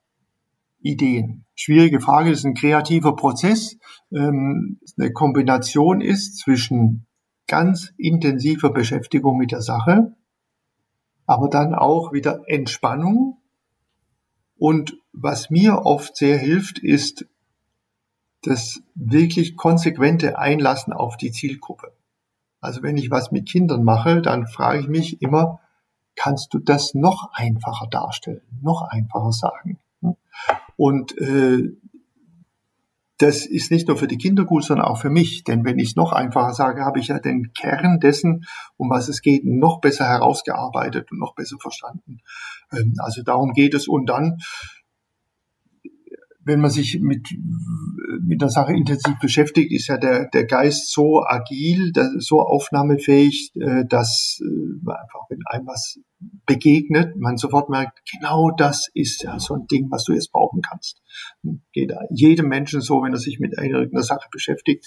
Ideen? 0.81 1.45
Schwierige 1.57 2.01
Frage. 2.01 2.31
Das 2.31 2.41
ist 2.41 2.45
ein 2.45 2.55
kreativer 2.55 3.17
Prozess. 3.17 3.77
Ähm, 4.13 4.79
eine 4.97 5.13
Kombination 5.13 6.01
ist 6.01 6.39
zwischen 6.39 7.07
ganz 7.49 7.93
intensiver 7.99 8.71
Beschäftigung 8.71 9.37
mit 9.37 9.51
der 9.51 9.63
Sache, 9.63 10.15
aber 11.27 11.49
dann 11.49 11.75
auch 11.75 12.13
wieder 12.13 12.45
Entspannung. 12.47 13.42
Und 14.63 14.97
was 15.13 15.51
mir 15.51 15.87
oft 15.87 16.17
sehr 16.17 16.39
hilft, 16.39 16.79
ist 16.79 17.27
das 18.43 18.81
wirklich 18.95 19.57
konsequente 19.57 20.39
Einlassen 20.39 20.93
auf 20.93 21.17
die 21.17 21.33
Zielgruppe. 21.33 21.93
Also 22.61 22.81
wenn 22.85 22.97
ich 22.97 23.11
was 23.11 23.33
mit 23.33 23.49
Kindern 23.49 23.83
mache, 23.83 24.23
dann 24.23 24.47
frage 24.47 24.79
ich 24.79 24.87
mich 24.87 25.21
immer, 25.21 25.59
kannst 26.15 26.55
du 26.55 26.61
das 26.61 26.95
noch 26.95 27.33
einfacher 27.33 27.89
darstellen, 27.89 28.43
noch 28.63 28.83
einfacher 28.83 29.33
sagen? 29.33 29.81
Und 30.77 31.19
äh, 31.19 31.77
das 33.23 33.47
ist 33.47 33.71
nicht 33.71 33.87
nur 33.87 33.97
für 33.97 34.09
die 34.09 34.19
Kinder 34.19 34.45
gut, 34.45 34.65
sondern 34.65 34.87
auch 34.87 35.01
für 35.01 35.09
mich. 35.09 35.45
Denn 35.45 35.65
wenn 35.65 35.79
ich 35.79 35.91
es 35.91 35.97
noch 35.97 36.13
einfacher 36.13 36.55
sage, 36.55 36.85
habe 36.85 36.99
ich 36.99 37.07
ja 37.07 37.21
den 37.21 37.53
Kern 37.53 38.01
dessen, 38.01 38.45
um 38.77 38.91
was 38.91 39.09
es 39.09 39.23
geht, 39.23 39.45
noch 39.45 39.81
besser 39.81 40.07
herausgearbeitet 40.07 41.13
und 41.13 41.21
noch 41.21 41.37
besser 41.37 41.57
verstanden. 41.61 42.19
Ähm, 42.73 42.95
also 42.99 43.23
darum 43.23 43.53
geht 43.53 43.75
es. 43.75 43.87
Und 43.87 44.07
dann 44.07 44.39
wenn 46.45 46.61
man 46.61 46.71
sich 46.71 46.99
mit, 47.01 47.29
mit 48.21 48.41
der 48.41 48.51
Sache 48.51 48.73
intensiv 48.73 49.19
beschäftigt, 49.21 49.73
ist 49.73 49.89
ja 49.89 49.97
der, 49.97 50.29
der 50.29 50.45
Geist 50.45 50.91
so 50.91 51.23
agil, 51.25 51.93
so 52.19 52.41
aufnahmefähig, 52.43 53.53
äh, 53.55 53.85
dass 53.89 54.41
äh, 54.43 54.91
einfach, 54.91 55.27
wenn 55.29 55.41
einem 55.47 55.67
was 55.67 55.99
begegnet, 56.47 57.17
man 57.17 57.37
sofort 57.37 57.69
merkt, 57.69 58.01
genau 58.11 58.51
das 58.51 58.89
ist 58.95 59.23
ja 59.23 59.39
so 59.39 59.55
ein 59.55 59.67
Ding, 59.67 59.89
was 59.91 60.05
du 60.05 60.13
jetzt 60.13 60.33
brauchen 60.33 60.63
kannst. 60.63 61.03
Geht 61.73 61.93
jedem 62.11 62.49
Menschen 62.49 62.81
so, 62.81 63.03
wenn 63.03 63.13
er 63.13 63.19
sich 63.19 63.39
mit 63.39 63.59
einer 63.59 64.03
Sache 64.03 64.29
beschäftigt, 64.31 64.87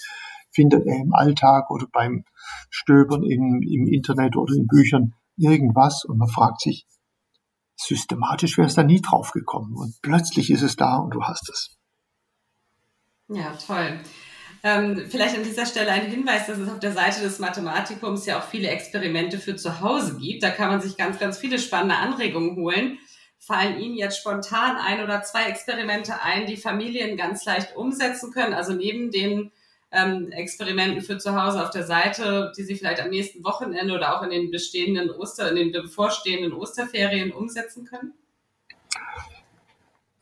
findet 0.50 0.86
er 0.86 0.96
im 0.96 1.14
Alltag 1.14 1.70
oder 1.70 1.86
beim 1.92 2.24
Stöbern 2.70 3.22
im, 3.22 3.62
im 3.62 3.86
Internet 3.86 4.36
oder 4.36 4.54
in 4.54 4.66
Büchern 4.66 5.14
irgendwas 5.36 6.04
und 6.04 6.18
man 6.18 6.28
fragt 6.28 6.60
sich, 6.60 6.86
systematisch 7.76 8.56
wäre 8.58 8.66
es 8.66 8.74
da 8.74 8.82
nie 8.82 9.00
drauf 9.00 9.32
gekommen. 9.32 9.76
Und 9.76 10.00
plötzlich 10.02 10.50
ist 10.50 10.62
es 10.62 10.76
da 10.76 10.96
und 10.96 11.10
du 11.14 11.22
hast 11.22 11.48
es. 11.50 11.76
Ja, 13.28 13.54
toll. 13.54 14.00
Ähm, 14.62 15.06
vielleicht 15.08 15.36
an 15.36 15.44
dieser 15.44 15.66
Stelle 15.66 15.90
ein 15.90 16.10
Hinweis, 16.10 16.46
dass 16.46 16.58
es 16.58 16.68
auf 16.68 16.80
der 16.80 16.92
Seite 16.92 17.20
des 17.20 17.38
Mathematikums 17.38 18.26
ja 18.26 18.38
auch 18.38 18.44
viele 18.44 18.68
Experimente 18.68 19.38
für 19.38 19.56
zu 19.56 19.80
Hause 19.80 20.16
gibt. 20.18 20.42
Da 20.42 20.50
kann 20.50 20.70
man 20.70 20.80
sich 20.80 20.96
ganz, 20.96 21.18
ganz 21.18 21.38
viele 21.38 21.58
spannende 21.58 21.96
Anregungen 21.96 22.56
holen. 22.56 22.98
Fallen 23.38 23.78
Ihnen 23.78 23.96
jetzt 23.96 24.18
spontan 24.18 24.76
ein 24.76 25.02
oder 25.02 25.22
zwei 25.22 25.44
Experimente 25.44 26.20
ein, 26.22 26.46
die 26.46 26.56
Familien 26.56 27.16
ganz 27.16 27.44
leicht 27.44 27.76
umsetzen 27.76 28.32
können? 28.32 28.54
Also 28.54 28.72
neben 28.72 29.10
den 29.10 29.52
ähm, 29.96 30.30
Experimenten 30.30 31.00
für 31.00 31.18
zu 31.18 31.40
Hause 31.40 31.62
auf 31.62 31.70
der 31.70 31.84
Seite, 31.84 32.52
die 32.56 32.62
Sie 32.62 32.76
vielleicht 32.76 33.02
am 33.02 33.10
nächsten 33.10 33.42
Wochenende 33.42 33.94
oder 33.94 34.16
auch 34.16 34.22
in 34.22 34.30
den 34.30 34.50
bestehenden 34.50 35.10
Oster, 35.10 35.50
in 35.50 35.56
den 35.56 35.72
bevorstehenden 35.72 36.52
Osterferien 36.52 37.32
umsetzen 37.32 37.84
können? 37.84 38.12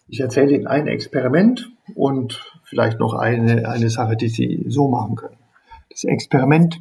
Ich 0.08 0.20
erzähle 0.20 0.54
Ihnen 0.54 0.66
ein 0.66 0.87
Experiment 0.87 1.70
und 1.94 2.54
vielleicht 2.62 3.00
noch 3.00 3.14
eine, 3.14 3.68
eine 3.68 3.90
Sache, 3.90 4.16
die 4.16 4.28
Sie 4.28 4.64
so 4.68 4.88
machen 4.88 5.16
können. 5.16 5.38
Das 5.90 6.04
Experiment 6.04 6.80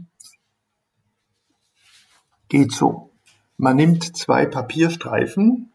geht 2.48 2.72
so. 2.72 3.10
Man 3.58 3.76
nimmt 3.76 4.16
zwei 4.16 4.46
Papierstreifen 4.46 5.73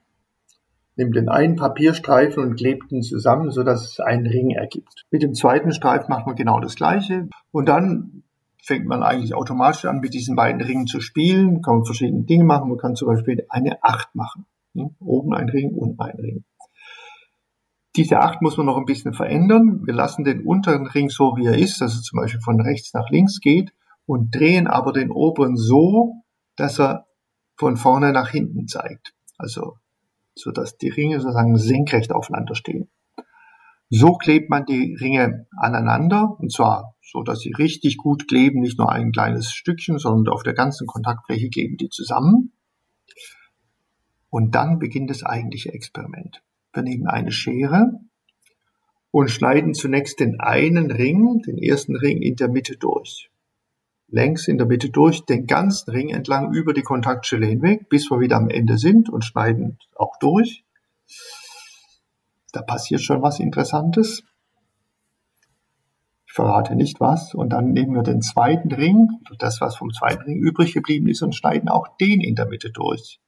nimmt 0.98 1.16
den 1.16 1.28
einen 1.28 1.56
Papierstreifen 1.56 2.42
und 2.42 2.56
klebt 2.56 2.90
ihn 2.92 3.02
zusammen, 3.02 3.50
sodass 3.50 3.92
es 3.92 4.00
einen 4.00 4.26
Ring 4.26 4.50
ergibt. 4.50 5.06
Mit 5.10 5.22
dem 5.22 5.32
zweiten 5.32 5.72
Streifen 5.72 6.06
macht 6.10 6.26
man 6.26 6.36
genau 6.36 6.60
das 6.60 6.74
Gleiche 6.74 7.28
und 7.52 7.68
dann 7.68 8.24
fängt 8.62 8.86
man 8.86 9.02
eigentlich 9.02 9.34
automatisch 9.34 9.86
an, 9.86 10.00
mit 10.00 10.12
diesen 10.12 10.36
beiden 10.36 10.60
Ringen 10.60 10.86
zu 10.86 11.00
spielen. 11.00 11.62
Kann 11.62 11.76
man 11.76 11.84
verschiedene 11.84 12.24
Dinge 12.24 12.44
machen. 12.44 12.68
Man 12.68 12.78
kann 12.78 12.96
zum 12.96 13.08
Beispiel 13.08 13.46
eine 13.48 13.82
Acht 13.82 14.14
machen. 14.14 14.44
Oben 15.00 15.34
ein 15.34 15.48
Ring, 15.48 15.70
unten 15.70 16.00
ein 16.00 16.18
Ring. 16.18 16.44
Diese 17.96 18.20
Acht 18.20 18.42
muss 18.42 18.56
man 18.56 18.66
noch 18.66 18.76
ein 18.76 18.84
bisschen 18.84 19.14
verändern. 19.14 19.86
Wir 19.86 19.94
lassen 19.94 20.24
den 20.24 20.44
unteren 20.44 20.86
Ring 20.86 21.08
so, 21.08 21.36
wie 21.36 21.46
er 21.46 21.56
ist, 21.56 21.80
dass 21.80 21.96
er 21.96 22.02
zum 22.02 22.18
Beispiel 22.18 22.40
von 22.40 22.60
rechts 22.60 22.92
nach 22.92 23.08
links 23.08 23.40
geht 23.40 23.72
und 24.04 24.34
drehen 24.34 24.66
aber 24.66 24.92
den 24.92 25.10
oberen 25.10 25.56
so, 25.56 26.22
dass 26.56 26.78
er 26.78 27.06
von 27.56 27.76
vorne 27.76 28.12
nach 28.12 28.28
hinten 28.30 28.66
zeigt. 28.66 29.14
Also 29.36 29.76
sodass 30.38 30.76
die 30.76 30.88
Ringe 30.88 31.20
sozusagen 31.20 31.56
senkrecht 31.56 32.12
aufeinander 32.12 32.54
stehen. 32.54 32.88
So 33.90 34.12
klebt 34.14 34.50
man 34.50 34.66
die 34.66 34.96
Ringe 35.00 35.46
aneinander 35.56 36.36
und 36.38 36.52
zwar 36.52 36.94
so, 37.00 37.22
dass 37.22 37.40
sie 37.40 37.52
richtig 37.52 37.96
gut 37.96 38.28
kleben, 38.28 38.60
nicht 38.60 38.78
nur 38.78 38.92
ein 38.92 39.12
kleines 39.12 39.52
Stückchen, 39.52 39.98
sondern 39.98 40.32
auf 40.32 40.42
der 40.42 40.52
ganzen 40.52 40.86
Kontaktfläche 40.86 41.48
kleben 41.48 41.78
die 41.78 41.88
zusammen. 41.88 42.52
Und 44.28 44.54
dann 44.54 44.78
beginnt 44.78 45.08
das 45.08 45.22
eigentliche 45.22 45.72
Experiment. 45.72 46.42
Wir 46.74 46.82
nehmen 46.82 47.06
eine 47.06 47.32
Schere 47.32 47.92
und 49.10 49.30
schneiden 49.30 49.72
zunächst 49.72 50.20
den 50.20 50.38
einen 50.38 50.90
Ring, 50.90 51.40
den 51.46 51.56
ersten 51.56 51.96
Ring 51.96 52.20
in 52.20 52.36
der 52.36 52.48
Mitte 52.48 52.76
durch 52.76 53.30
längs 54.08 54.48
in 54.48 54.58
der 54.58 54.66
Mitte 54.66 54.90
durch, 54.90 55.24
den 55.24 55.46
ganzen 55.46 55.90
Ring 55.90 56.08
entlang 56.08 56.52
über 56.52 56.72
die 56.72 56.82
Kontaktstelle 56.82 57.46
hinweg, 57.46 57.88
bis 57.88 58.10
wir 58.10 58.20
wieder 58.20 58.36
am 58.36 58.48
Ende 58.48 58.78
sind 58.78 59.08
und 59.08 59.24
schneiden 59.24 59.78
auch 59.96 60.16
durch. 60.18 60.64
Da 62.52 62.62
passiert 62.62 63.02
schon 63.02 63.22
was 63.22 63.38
Interessantes. 63.38 64.24
Ich 66.26 66.32
verrate 66.32 66.74
nicht 66.74 67.00
was. 67.00 67.34
Und 67.34 67.50
dann 67.50 67.72
nehmen 67.72 67.94
wir 67.94 68.02
den 68.02 68.22
zweiten 68.22 68.72
Ring, 68.72 69.08
das, 69.38 69.60
was 69.60 69.76
vom 69.76 69.92
zweiten 69.92 70.22
Ring 70.22 70.38
übrig 70.38 70.72
geblieben 70.72 71.08
ist, 71.08 71.22
und 71.22 71.34
schneiden 71.34 71.68
auch 71.68 71.96
den 71.98 72.20
in 72.20 72.34
der 72.34 72.46
Mitte 72.46 72.70
durch. 72.70 73.20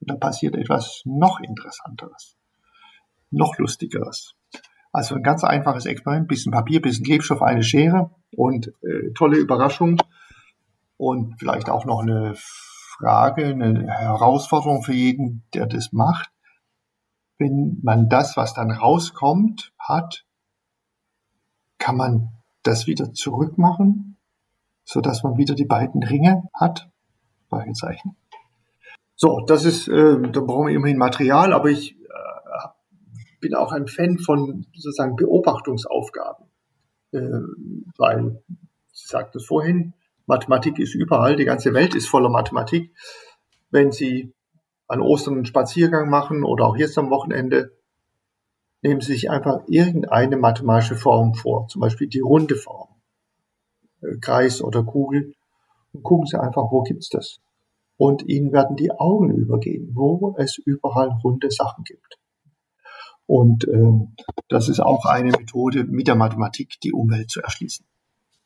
Und 0.00 0.10
da 0.10 0.16
passiert 0.16 0.54
etwas 0.54 1.02
noch 1.04 1.40
Interessanteres, 1.40 2.36
noch 3.30 3.58
Lustigeres. 3.58 4.37
Also 4.98 5.14
ein 5.14 5.22
ganz 5.22 5.44
einfaches 5.44 5.86
Experiment, 5.86 6.26
bisschen 6.26 6.50
Papier, 6.50 6.82
bisschen 6.82 7.04
Klebstoff, 7.04 7.40
eine 7.40 7.62
Schere 7.62 8.10
und 8.32 8.66
äh, 8.82 9.12
tolle 9.14 9.38
Überraschung 9.38 10.00
und 10.96 11.38
vielleicht 11.38 11.70
auch 11.70 11.84
noch 11.84 12.00
eine 12.00 12.34
Frage, 12.34 13.46
eine 13.46 13.86
Herausforderung 13.86 14.82
für 14.82 14.94
jeden, 14.94 15.44
der 15.54 15.66
das 15.66 15.92
macht. 15.92 16.32
Wenn 17.38 17.78
man 17.80 18.08
das, 18.08 18.36
was 18.36 18.54
dann 18.54 18.72
rauskommt, 18.72 19.72
hat, 19.78 20.24
kann 21.78 21.96
man 21.96 22.30
das 22.64 22.88
wieder 22.88 23.12
zurückmachen, 23.12 24.16
so 24.82 25.00
dass 25.00 25.22
man 25.22 25.36
wieder 25.38 25.54
die 25.54 25.64
beiden 25.64 26.02
Ringe 26.02 26.42
hat. 26.52 26.90
Fragezeichen. 27.48 28.16
So, 29.14 29.44
das 29.46 29.64
ist, 29.64 29.86
äh, 29.86 30.20
da 30.32 30.40
brauchen 30.40 30.66
wir 30.66 30.74
immerhin 30.74 30.98
Material, 30.98 31.52
aber 31.52 31.68
ich 31.68 31.97
bin 33.40 33.54
auch 33.54 33.72
ein 33.72 33.86
Fan 33.86 34.18
von 34.18 34.66
sozusagen 34.74 35.16
Beobachtungsaufgaben, 35.16 36.46
äh, 37.12 37.20
weil, 37.96 38.42
Sie 38.92 39.06
sagte 39.06 39.38
es 39.38 39.46
vorhin, 39.46 39.94
Mathematik 40.26 40.78
ist 40.78 40.94
überall, 40.94 41.36
die 41.36 41.44
ganze 41.44 41.72
Welt 41.72 41.94
ist 41.94 42.08
voller 42.08 42.28
Mathematik. 42.28 42.92
Wenn 43.70 43.92
Sie 43.92 44.34
an 44.86 45.00
Ostern 45.00 45.34
einen 45.34 45.46
Spaziergang 45.46 46.10
machen 46.10 46.44
oder 46.44 46.66
auch 46.66 46.76
jetzt 46.76 46.98
am 46.98 47.10
Wochenende, 47.10 47.72
nehmen 48.82 49.00
Sie 49.00 49.12
sich 49.12 49.30
einfach 49.30 49.60
irgendeine 49.68 50.36
mathematische 50.36 50.96
Form 50.96 51.34
vor, 51.34 51.68
zum 51.68 51.80
Beispiel 51.80 52.08
die 52.08 52.20
runde 52.20 52.56
Form, 52.56 52.88
äh, 54.02 54.16
Kreis 54.20 54.62
oder 54.62 54.82
Kugel, 54.82 55.34
und 55.92 56.02
gucken 56.02 56.26
Sie 56.26 56.38
einfach, 56.38 56.70
wo 56.70 56.82
gibt's 56.82 57.08
das? 57.08 57.40
Und 57.96 58.28
Ihnen 58.28 58.52
werden 58.52 58.76
die 58.76 58.90
Augen 58.92 59.30
übergehen, 59.30 59.92
wo 59.94 60.34
es 60.38 60.58
überall 60.58 61.08
runde 61.24 61.50
Sachen 61.50 61.84
gibt. 61.84 62.17
Und 63.28 63.68
ähm, 63.68 64.16
das 64.48 64.70
ist 64.70 64.80
auch 64.80 65.04
eine 65.04 65.32
Methode, 65.32 65.84
mit 65.84 66.08
der 66.08 66.14
Mathematik 66.14 66.80
die 66.82 66.94
Umwelt 66.94 67.30
zu 67.30 67.42
erschließen. 67.42 67.84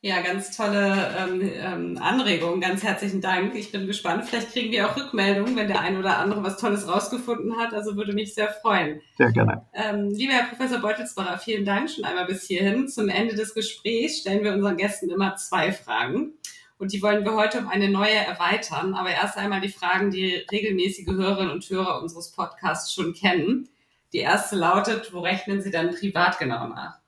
Ja, 0.01 0.19
ganz 0.19 0.55
tolle 0.57 1.15
ähm, 1.17 1.49
ähm, 1.55 1.97
Anregung. 2.01 2.59
Ganz 2.59 2.83
herzlichen 2.83 3.21
Dank. 3.21 3.55
Ich 3.55 3.71
bin 3.71 3.87
gespannt. 3.87 4.25
Vielleicht 4.25 4.51
kriegen 4.51 4.73
wir 4.73 4.89
auch 4.89 4.97
Rückmeldungen, 4.97 5.55
wenn 5.55 5.69
der 5.69 5.79
ein 5.79 5.97
oder 5.97 6.17
andere 6.17 6.43
was 6.43 6.57
Tolles 6.57 6.85
rausgefunden 6.85 7.55
hat. 7.55 7.73
Also 7.73 7.95
würde 7.95 8.11
mich 8.11 8.33
sehr 8.33 8.49
freuen. 8.49 8.99
Sehr 9.17 9.31
gerne. 9.31 9.65
Ähm, 9.73 10.09
lieber 10.09 10.33
Herr 10.33 10.47
Professor 10.47 10.79
Beutelsbacher, 10.79 11.37
vielen 11.37 11.63
Dank 11.63 11.89
schon 11.89 12.03
einmal 12.03 12.25
bis 12.25 12.43
hierhin. 12.43 12.89
Zum 12.89 13.07
Ende 13.07 13.35
des 13.35 13.53
Gesprächs 13.53 14.19
stellen 14.19 14.43
wir 14.43 14.51
unseren 14.51 14.75
Gästen 14.75 15.09
immer 15.09 15.37
zwei 15.37 15.71
Fragen. 15.71 16.33
Und 16.77 16.91
die 16.91 17.01
wollen 17.01 17.23
wir 17.23 17.35
heute 17.35 17.59
um 17.59 17.69
eine 17.69 17.87
neue 17.87 18.15
erweitern. 18.15 18.95
Aber 18.95 19.11
erst 19.11 19.37
einmal 19.37 19.61
die 19.61 19.69
Fragen, 19.69 20.11
die 20.11 20.45
regelmäßige 20.51 21.07
Hörerinnen 21.07 21.53
und 21.53 21.69
Hörer 21.69 22.01
unseres 22.01 22.33
Podcasts 22.33 22.93
schon 22.93 23.13
kennen. 23.13 23.69
Die 24.13 24.19
erste 24.19 24.55
lautet, 24.55 25.13
wo 25.13 25.19
rechnen 25.19 25.61
Sie 25.61 25.71
dann 25.71 25.89
privat 25.89 26.37
genau 26.37 26.67
nach? 26.67 26.99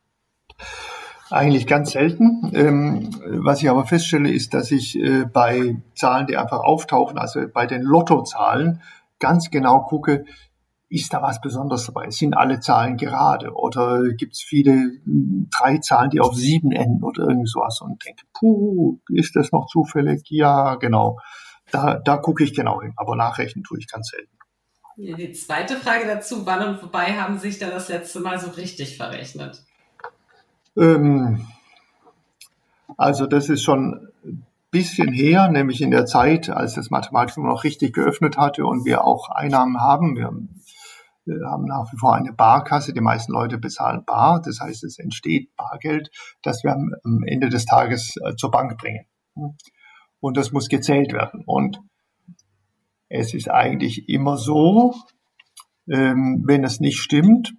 Eigentlich 1.30 1.68
ganz 1.68 1.92
selten. 1.92 2.52
Ähm, 2.54 3.10
was 3.44 3.62
ich 3.62 3.70
aber 3.70 3.86
feststelle, 3.86 4.30
ist, 4.30 4.54
dass 4.54 4.72
ich 4.72 4.98
äh, 4.98 5.26
bei 5.26 5.82
Zahlen, 5.96 6.28
die 6.28 6.38
einfach 6.38 6.60
auftauchen, 6.60 7.18
also 7.18 7.42
bei 7.52 7.66
den 7.68 7.82
Lottozahlen, 7.82 8.82
ganz 9.20 9.50
genau 9.50 9.82
gucke, 9.82 10.26
ist 10.88 11.14
da 11.14 11.22
was 11.22 11.42
Besonderes 11.42 11.86
dabei? 11.86 12.10
Sind 12.10 12.36
alle 12.36 12.60
Zahlen 12.60 12.98
gerade? 12.98 13.54
Oder 13.54 14.04
gibt 14.14 14.34
es 14.34 14.42
viele 14.42 14.72
hm, 15.04 15.50
drei 15.56 15.78
Zahlen, 15.80 16.10
die 16.10 16.22
auf 16.22 16.36
sieben 16.36 16.72
enden 16.72 17.04
oder 17.04 17.28
irgend 17.28 17.50
sowas 17.50 17.82
und 17.82 18.04
denke, 18.06 18.24
puh, 18.34 19.00
ist 19.10 19.36
das 19.36 19.52
noch 19.52 19.68
zufällig? 19.68 20.24
Ja, 20.30 20.76
genau. 20.76 21.20
Da, 21.72 22.00
da 22.00 22.18
gucke 22.18 22.44
ich 22.44 22.54
genau 22.54 22.82
hin, 22.82 22.94
aber 22.98 23.16
nachrechnen 23.16 23.64
tue 23.64 23.80
ich 23.80 23.88
ganz 23.88 24.10
selten. 24.10 24.38
Die 24.98 25.34
zweite 25.34 25.76
Frage 25.76 26.06
dazu, 26.08 26.46
wann 26.46 26.68
und 26.68 26.84
wobei 26.84 27.20
haben 27.20 27.38
Sie 27.38 27.50
sich 27.50 27.60
da 27.60 27.70
das 27.70 27.90
letzte 27.90 28.22
Mal 28.22 28.40
so 28.40 28.52
richtig 28.52 28.96
verrechnet? 28.96 29.62
Ähm, 30.78 31.48
also 32.98 33.28
das 33.28 33.50
ist 33.50 33.64
schon 33.64 34.10
ein 34.24 34.46
bisschen 34.72 35.12
her, 35.12 35.50
nämlich 35.50 35.82
in 35.82 35.92
der 35.92 36.06
Zeit, 36.06 36.50
als 36.50 36.76
das 36.76 36.90
Mathematikum 36.90 37.46
noch 37.46 37.66
richtig 37.66 37.94
geöffnet 37.94 38.38
hatte 38.38 38.66
und 38.66 38.86
wir 38.86 39.04
auch 39.04 39.30
Einnahmen 39.30 39.82
haben. 39.82 40.16
Wir 40.16 40.28
haben 40.28 41.66
nach 41.66 41.92
wie 41.92 41.98
vor 41.98 42.16
eine 42.16 42.32
Barkasse. 42.32 42.94
Die 42.94 43.02
meisten 43.02 43.34
Leute 43.34 43.58
bezahlen 43.58 44.06
bar. 44.06 44.42
Das 44.42 44.60
heißt, 44.62 44.84
es 44.84 45.00
entsteht 45.00 45.54
Bargeld, 45.58 46.10
das 46.42 46.64
wir 46.64 46.74
am 46.74 47.24
Ende 47.26 47.50
des 47.50 47.66
Tages 47.66 48.16
äh, 48.24 48.36
zur 48.36 48.52
Bank 48.52 48.78
bringen. 48.78 49.06
Und 50.20 50.38
das 50.38 50.52
muss 50.52 50.70
gezählt 50.70 51.12
werden. 51.12 51.44
Und 51.46 51.80
es 53.10 53.34
ist 53.34 53.50
eigentlich 53.50 54.10
immer 54.10 54.38
so, 54.38 54.96
ähm, 55.88 56.44
wenn 56.46 56.64
es 56.64 56.80
nicht 56.80 57.00
stimmt, 57.00 57.54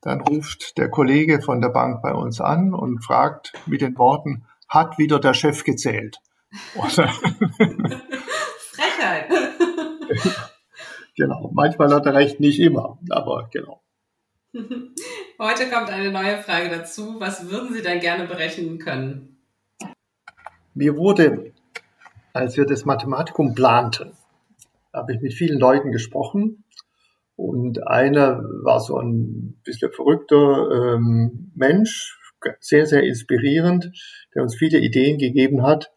dann 0.00 0.20
ruft 0.20 0.78
der 0.78 0.90
Kollege 0.90 1.40
von 1.40 1.60
der 1.60 1.68
Bank 1.70 2.02
bei 2.02 2.12
uns 2.12 2.40
an 2.40 2.74
und 2.74 3.04
fragt 3.04 3.52
mit 3.66 3.80
den 3.80 3.96
Worten, 3.96 4.44
hat 4.68 4.98
wieder 4.98 5.20
der 5.20 5.34
Chef 5.34 5.64
gezählt? 5.64 6.18
Frechheit. 8.72 9.30
genau, 11.16 11.50
manchmal 11.54 11.94
hat 11.94 12.06
er 12.06 12.14
recht, 12.14 12.40
nicht 12.40 12.58
immer, 12.58 12.98
aber 13.10 13.48
genau. 13.52 13.82
Heute 15.38 15.70
kommt 15.70 15.88
eine 15.90 16.10
neue 16.10 16.38
Frage 16.38 16.68
dazu. 16.68 17.16
Was 17.18 17.50
würden 17.50 17.72
Sie 17.72 17.82
denn 17.82 18.00
gerne 18.00 18.26
berechnen 18.26 18.78
können? 18.78 19.38
Mir 20.74 20.96
wurde, 20.96 21.52
als 22.32 22.56
wir 22.56 22.66
das 22.66 22.84
Mathematikum 22.84 23.54
planten, 23.54 24.12
habe 24.92 25.14
ich 25.14 25.20
mit 25.20 25.34
vielen 25.34 25.58
Leuten 25.58 25.90
gesprochen 25.92 26.64
und 27.36 27.86
einer 27.86 28.42
war 28.62 28.80
so 28.80 28.98
ein 28.98 29.60
bisschen 29.64 29.90
verrückter 29.92 30.94
ähm, 30.94 31.52
Mensch, 31.54 32.18
sehr, 32.60 32.86
sehr 32.86 33.02
inspirierend, 33.02 33.90
der 34.34 34.42
uns 34.42 34.56
viele 34.56 34.78
Ideen 34.78 35.18
gegeben 35.18 35.62
hat. 35.62 35.92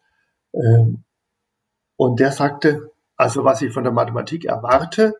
Ähm, 0.54 1.04
und 1.96 2.20
der 2.20 2.32
sagte, 2.32 2.92
also 3.16 3.44
was 3.44 3.62
ich 3.62 3.72
von 3.72 3.84
der 3.84 3.92
Mathematik 3.92 4.44
erwarte, 4.44 5.14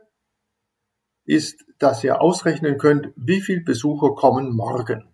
ist, 1.25 1.65
dass 1.79 2.05
ihr 2.05 2.21
ausrechnen 2.21 2.79
könnt, 2.79 3.09
wie 3.17 3.41
viele 3.41 3.62
Besucher 3.62 4.15
kommen 4.15 4.55
morgen. 4.55 5.09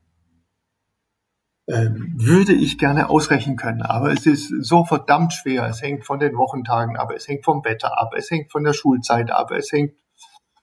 Ähm, 1.69 2.15
würde 2.17 2.53
ich 2.53 2.77
gerne 2.77 3.09
ausrechnen 3.09 3.57
können, 3.57 3.83
aber 3.83 4.13
es 4.13 4.27
ist 4.27 4.53
so 4.63 4.85
verdammt 4.85 5.33
schwer. 5.33 5.67
Es 5.67 5.81
hängt 5.81 6.05
von 6.05 6.19
den 6.19 6.37
Wochentagen 6.37 6.97
ab, 6.97 7.13
es 7.15 7.29
hängt 7.29 7.45
vom 7.45 7.65
Wetter 7.65 8.01
ab, 8.01 8.15
es 8.17 8.31
hängt 8.31 8.51
von 8.51 8.65
der 8.65 8.73
Schulzeit 8.73 9.31
ab, 9.31 9.53
es 9.53 9.71
hängt 9.71 9.95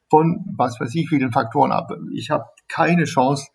von 0.09 0.43
was 0.57 0.79
weiß 0.79 0.93
ich 0.95 1.07
vielen 1.07 1.31
Faktoren 1.31 1.71
ab. 1.71 1.91
Ich 2.13 2.31
habe 2.31 2.45
keine 2.67 3.05
Chance, 3.05 3.47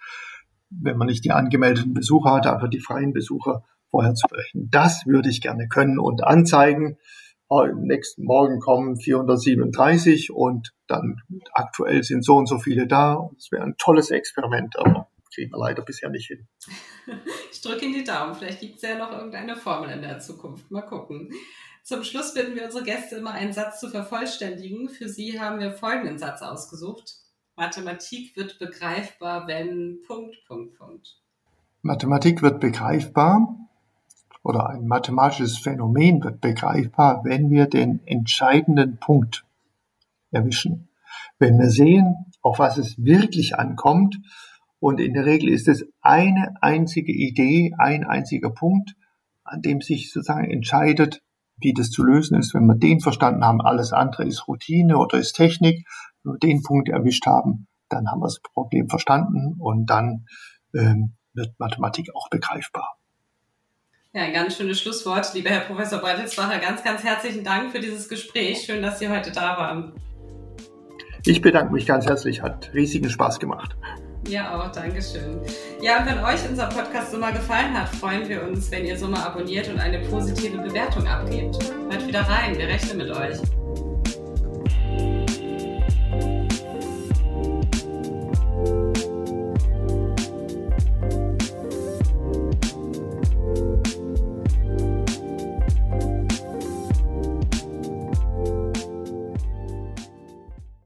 wenn 0.70 0.96
man 0.96 1.06
nicht 1.06 1.24
die 1.24 1.32
angemeldeten 1.32 1.92
Besucher 1.92 2.32
hat, 2.32 2.46
aber 2.46 2.68
die 2.68 2.80
freien 2.80 3.12
Besucher 3.12 3.62
vorher 3.90 4.14
zu 4.14 4.26
berechnen. 4.28 4.68
Das 4.70 5.04
würde 5.06 5.28
ich 5.28 5.42
gerne 5.42 5.68
können 5.68 5.98
und 5.98 6.24
anzeigen. 6.24 6.96
Nächsten 7.76 8.24
Morgen 8.24 8.58
kommen 8.58 8.96
437 8.96 10.32
und 10.32 10.72
dann 10.88 11.20
aktuell 11.52 12.02
sind 12.02 12.24
so 12.24 12.36
und 12.36 12.46
so 12.48 12.58
viele 12.58 12.88
da. 12.88 13.28
Das 13.34 13.52
wäre 13.52 13.62
ein 13.62 13.76
tolles 13.78 14.10
Experiment, 14.10 14.76
aber 14.78 15.08
kriegen 15.34 15.52
wir 15.52 15.58
leider 15.58 15.82
bisher 15.82 16.10
nicht 16.10 16.26
hin. 16.26 16.46
Ich 17.50 17.60
drücke 17.60 17.86
Ihnen 17.86 17.94
die 17.94 18.04
Daumen. 18.04 18.34
Vielleicht 18.34 18.60
gibt 18.60 18.76
es 18.76 18.82
ja 18.82 18.98
noch 18.98 19.10
irgendeine 19.10 19.56
Formel 19.56 19.88
in 19.90 20.02
der 20.02 20.18
Zukunft. 20.18 20.70
Mal 20.70 20.82
gucken. 20.82 21.32
Zum 21.82 22.02
Schluss 22.02 22.34
bitten 22.34 22.54
wir 22.56 22.64
unsere 22.64 22.84
Gäste 22.84 23.16
immer 23.16 23.30
einen 23.30 23.52
Satz 23.52 23.80
zu 23.80 23.88
vervollständigen. 23.88 24.88
Für 24.88 25.08
Sie 25.08 25.40
haben 25.40 25.60
wir 25.60 25.72
folgenden 25.72 26.18
Satz 26.18 26.42
ausgesucht. 26.42 27.14
Mathematik 27.56 28.36
wird 28.36 28.58
begreifbar, 28.58 29.46
wenn 29.46 30.00
Punkt, 30.06 30.36
Punkt, 30.46 30.76
Punkt. 30.76 31.16
Mathematik 31.82 32.42
wird 32.42 32.60
begreifbar 32.60 33.56
oder 34.42 34.68
ein 34.68 34.86
mathematisches 34.86 35.58
Phänomen 35.58 36.22
wird 36.22 36.40
begreifbar, 36.40 37.22
wenn 37.24 37.50
wir 37.50 37.66
den 37.66 38.06
entscheidenden 38.06 38.98
Punkt 38.98 39.44
erwischen. 40.30 40.88
Wenn 41.38 41.58
wir 41.58 41.70
sehen, 41.70 42.32
auf 42.42 42.58
was 42.58 42.76
es 42.78 43.02
wirklich 43.02 43.58
ankommt, 43.58 44.18
und 44.84 45.00
in 45.00 45.14
der 45.14 45.24
Regel 45.24 45.48
ist 45.48 45.66
es 45.66 45.86
eine 46.02 46.56
einzige 46.60 47.10
Idee, 47.10 47.72
ein 47.78 48.04
einziger 48.04 48.50
Punkt, 48.50 48.94
an 49.42 49.62
dem 49.62 49.80
sich 49.80 50.12
sozusagen 50.12 50.50
entscheidet, 50.50 51.22
wie 51.56 51.72
das 51.72 51.88
zu 51.88 52.04
lösen 52.04 52.38
ist. 52.38 52.52
Wenn 52.52 52.66
wir 52.66 52.74
den 52.74 53.00
verstanden 53.00 53.46
haben, 53.46 53.62
alles 53.62 53.94
andere 53.94 54.26
ist 54.26 54.46
Routine 54.46 54.98
oder 54.98 55.16
ist 55.16 55.32
Technik. 55.32 55.86
Wenn 56.22 56.34
wir 56.34 56.38
den 56.38 56.62
Punkt 56.62 56.90
erwischt 56.90 57.24
haben, 57.24 57.66
dann 57.88 58.10
haben 58.10 58.20
wir 58.20 58.26
das 58.26 58.40
Problem 58.40 58.90
verstanden 58.90 59.56
und 59.58 59.86
dann 59.86 60.26
ähm, 60.74 61.14
wird 61.32 61.58
Mathematik 61.58 62.14
auch 62.14 62.28
begreifbar. 62.28 62.98
Ja, 64.12 64.24
ein 64.24 64.34
ganz 64.34 64.58
schönes 64.58 64.82
Schlusswort. 64.82 65.32
Lieber 65.32 65.48
Herr 65.48 65.60
Professor 65.60 65.98
Breitelsbacher, 65.98 66.58
ganz, 66.58 66.84
ganz 66.84 67.02
herzlichen 67.02 67.42
Dank 67.42 67.72
für 67.72 67.80
dieses 67.80 68.06
Gespräch. 68.06 68.66
Schön, 68.66 68.82
dass 68.82 68.98
Sie 68.98 69.08
heute 69.08 69.32
da 69.32 69.56
waren. 69.56 69.94
Ich 71.24 71.40
bedanke 71.40 71.72
mich 71.72 71.86
ganz 71.86 72.04
herzlich. 72.04 72.42
Hat 72.42 72.74
riesigen 72.74 73.08
Spaß 73.08 73.40
gemacht. 73.40 73.78
Ja, 74.28 74.58
auch, 74.58 74.72
Dankeschön. 74.72 75.40
Ja, 75.82 75.98
und 76.00 76.06
wenn 76.06 76.18
euch 76.24 76.48
unser 76.48 76.66
Podcast 76.66 77.10
Summa 77.10 77.30
gefallen 77.30 77.78
hat, 77.78 77.88
freuen 77.90 78.28
wir 78.28 78.42
uns, 78.42 78.70
wenn 78.70 78.86
ihr 78.86 78.96
Summa 78.96 79.24
abonniert 79.24 79.68
und 79.68 79.78
eine 79.78 79.98
positive 79.98 80.58
Bewertung 80.58 81.06
abgebt. 81.06 81.58
Hört 81.90 82.06
wieder 82.06 82.22
rein, 82.22 82.56
wir 82.56 82.66
rechnen 82.66 82.98
mit 82.98 83.10
euch. 83.10 83.38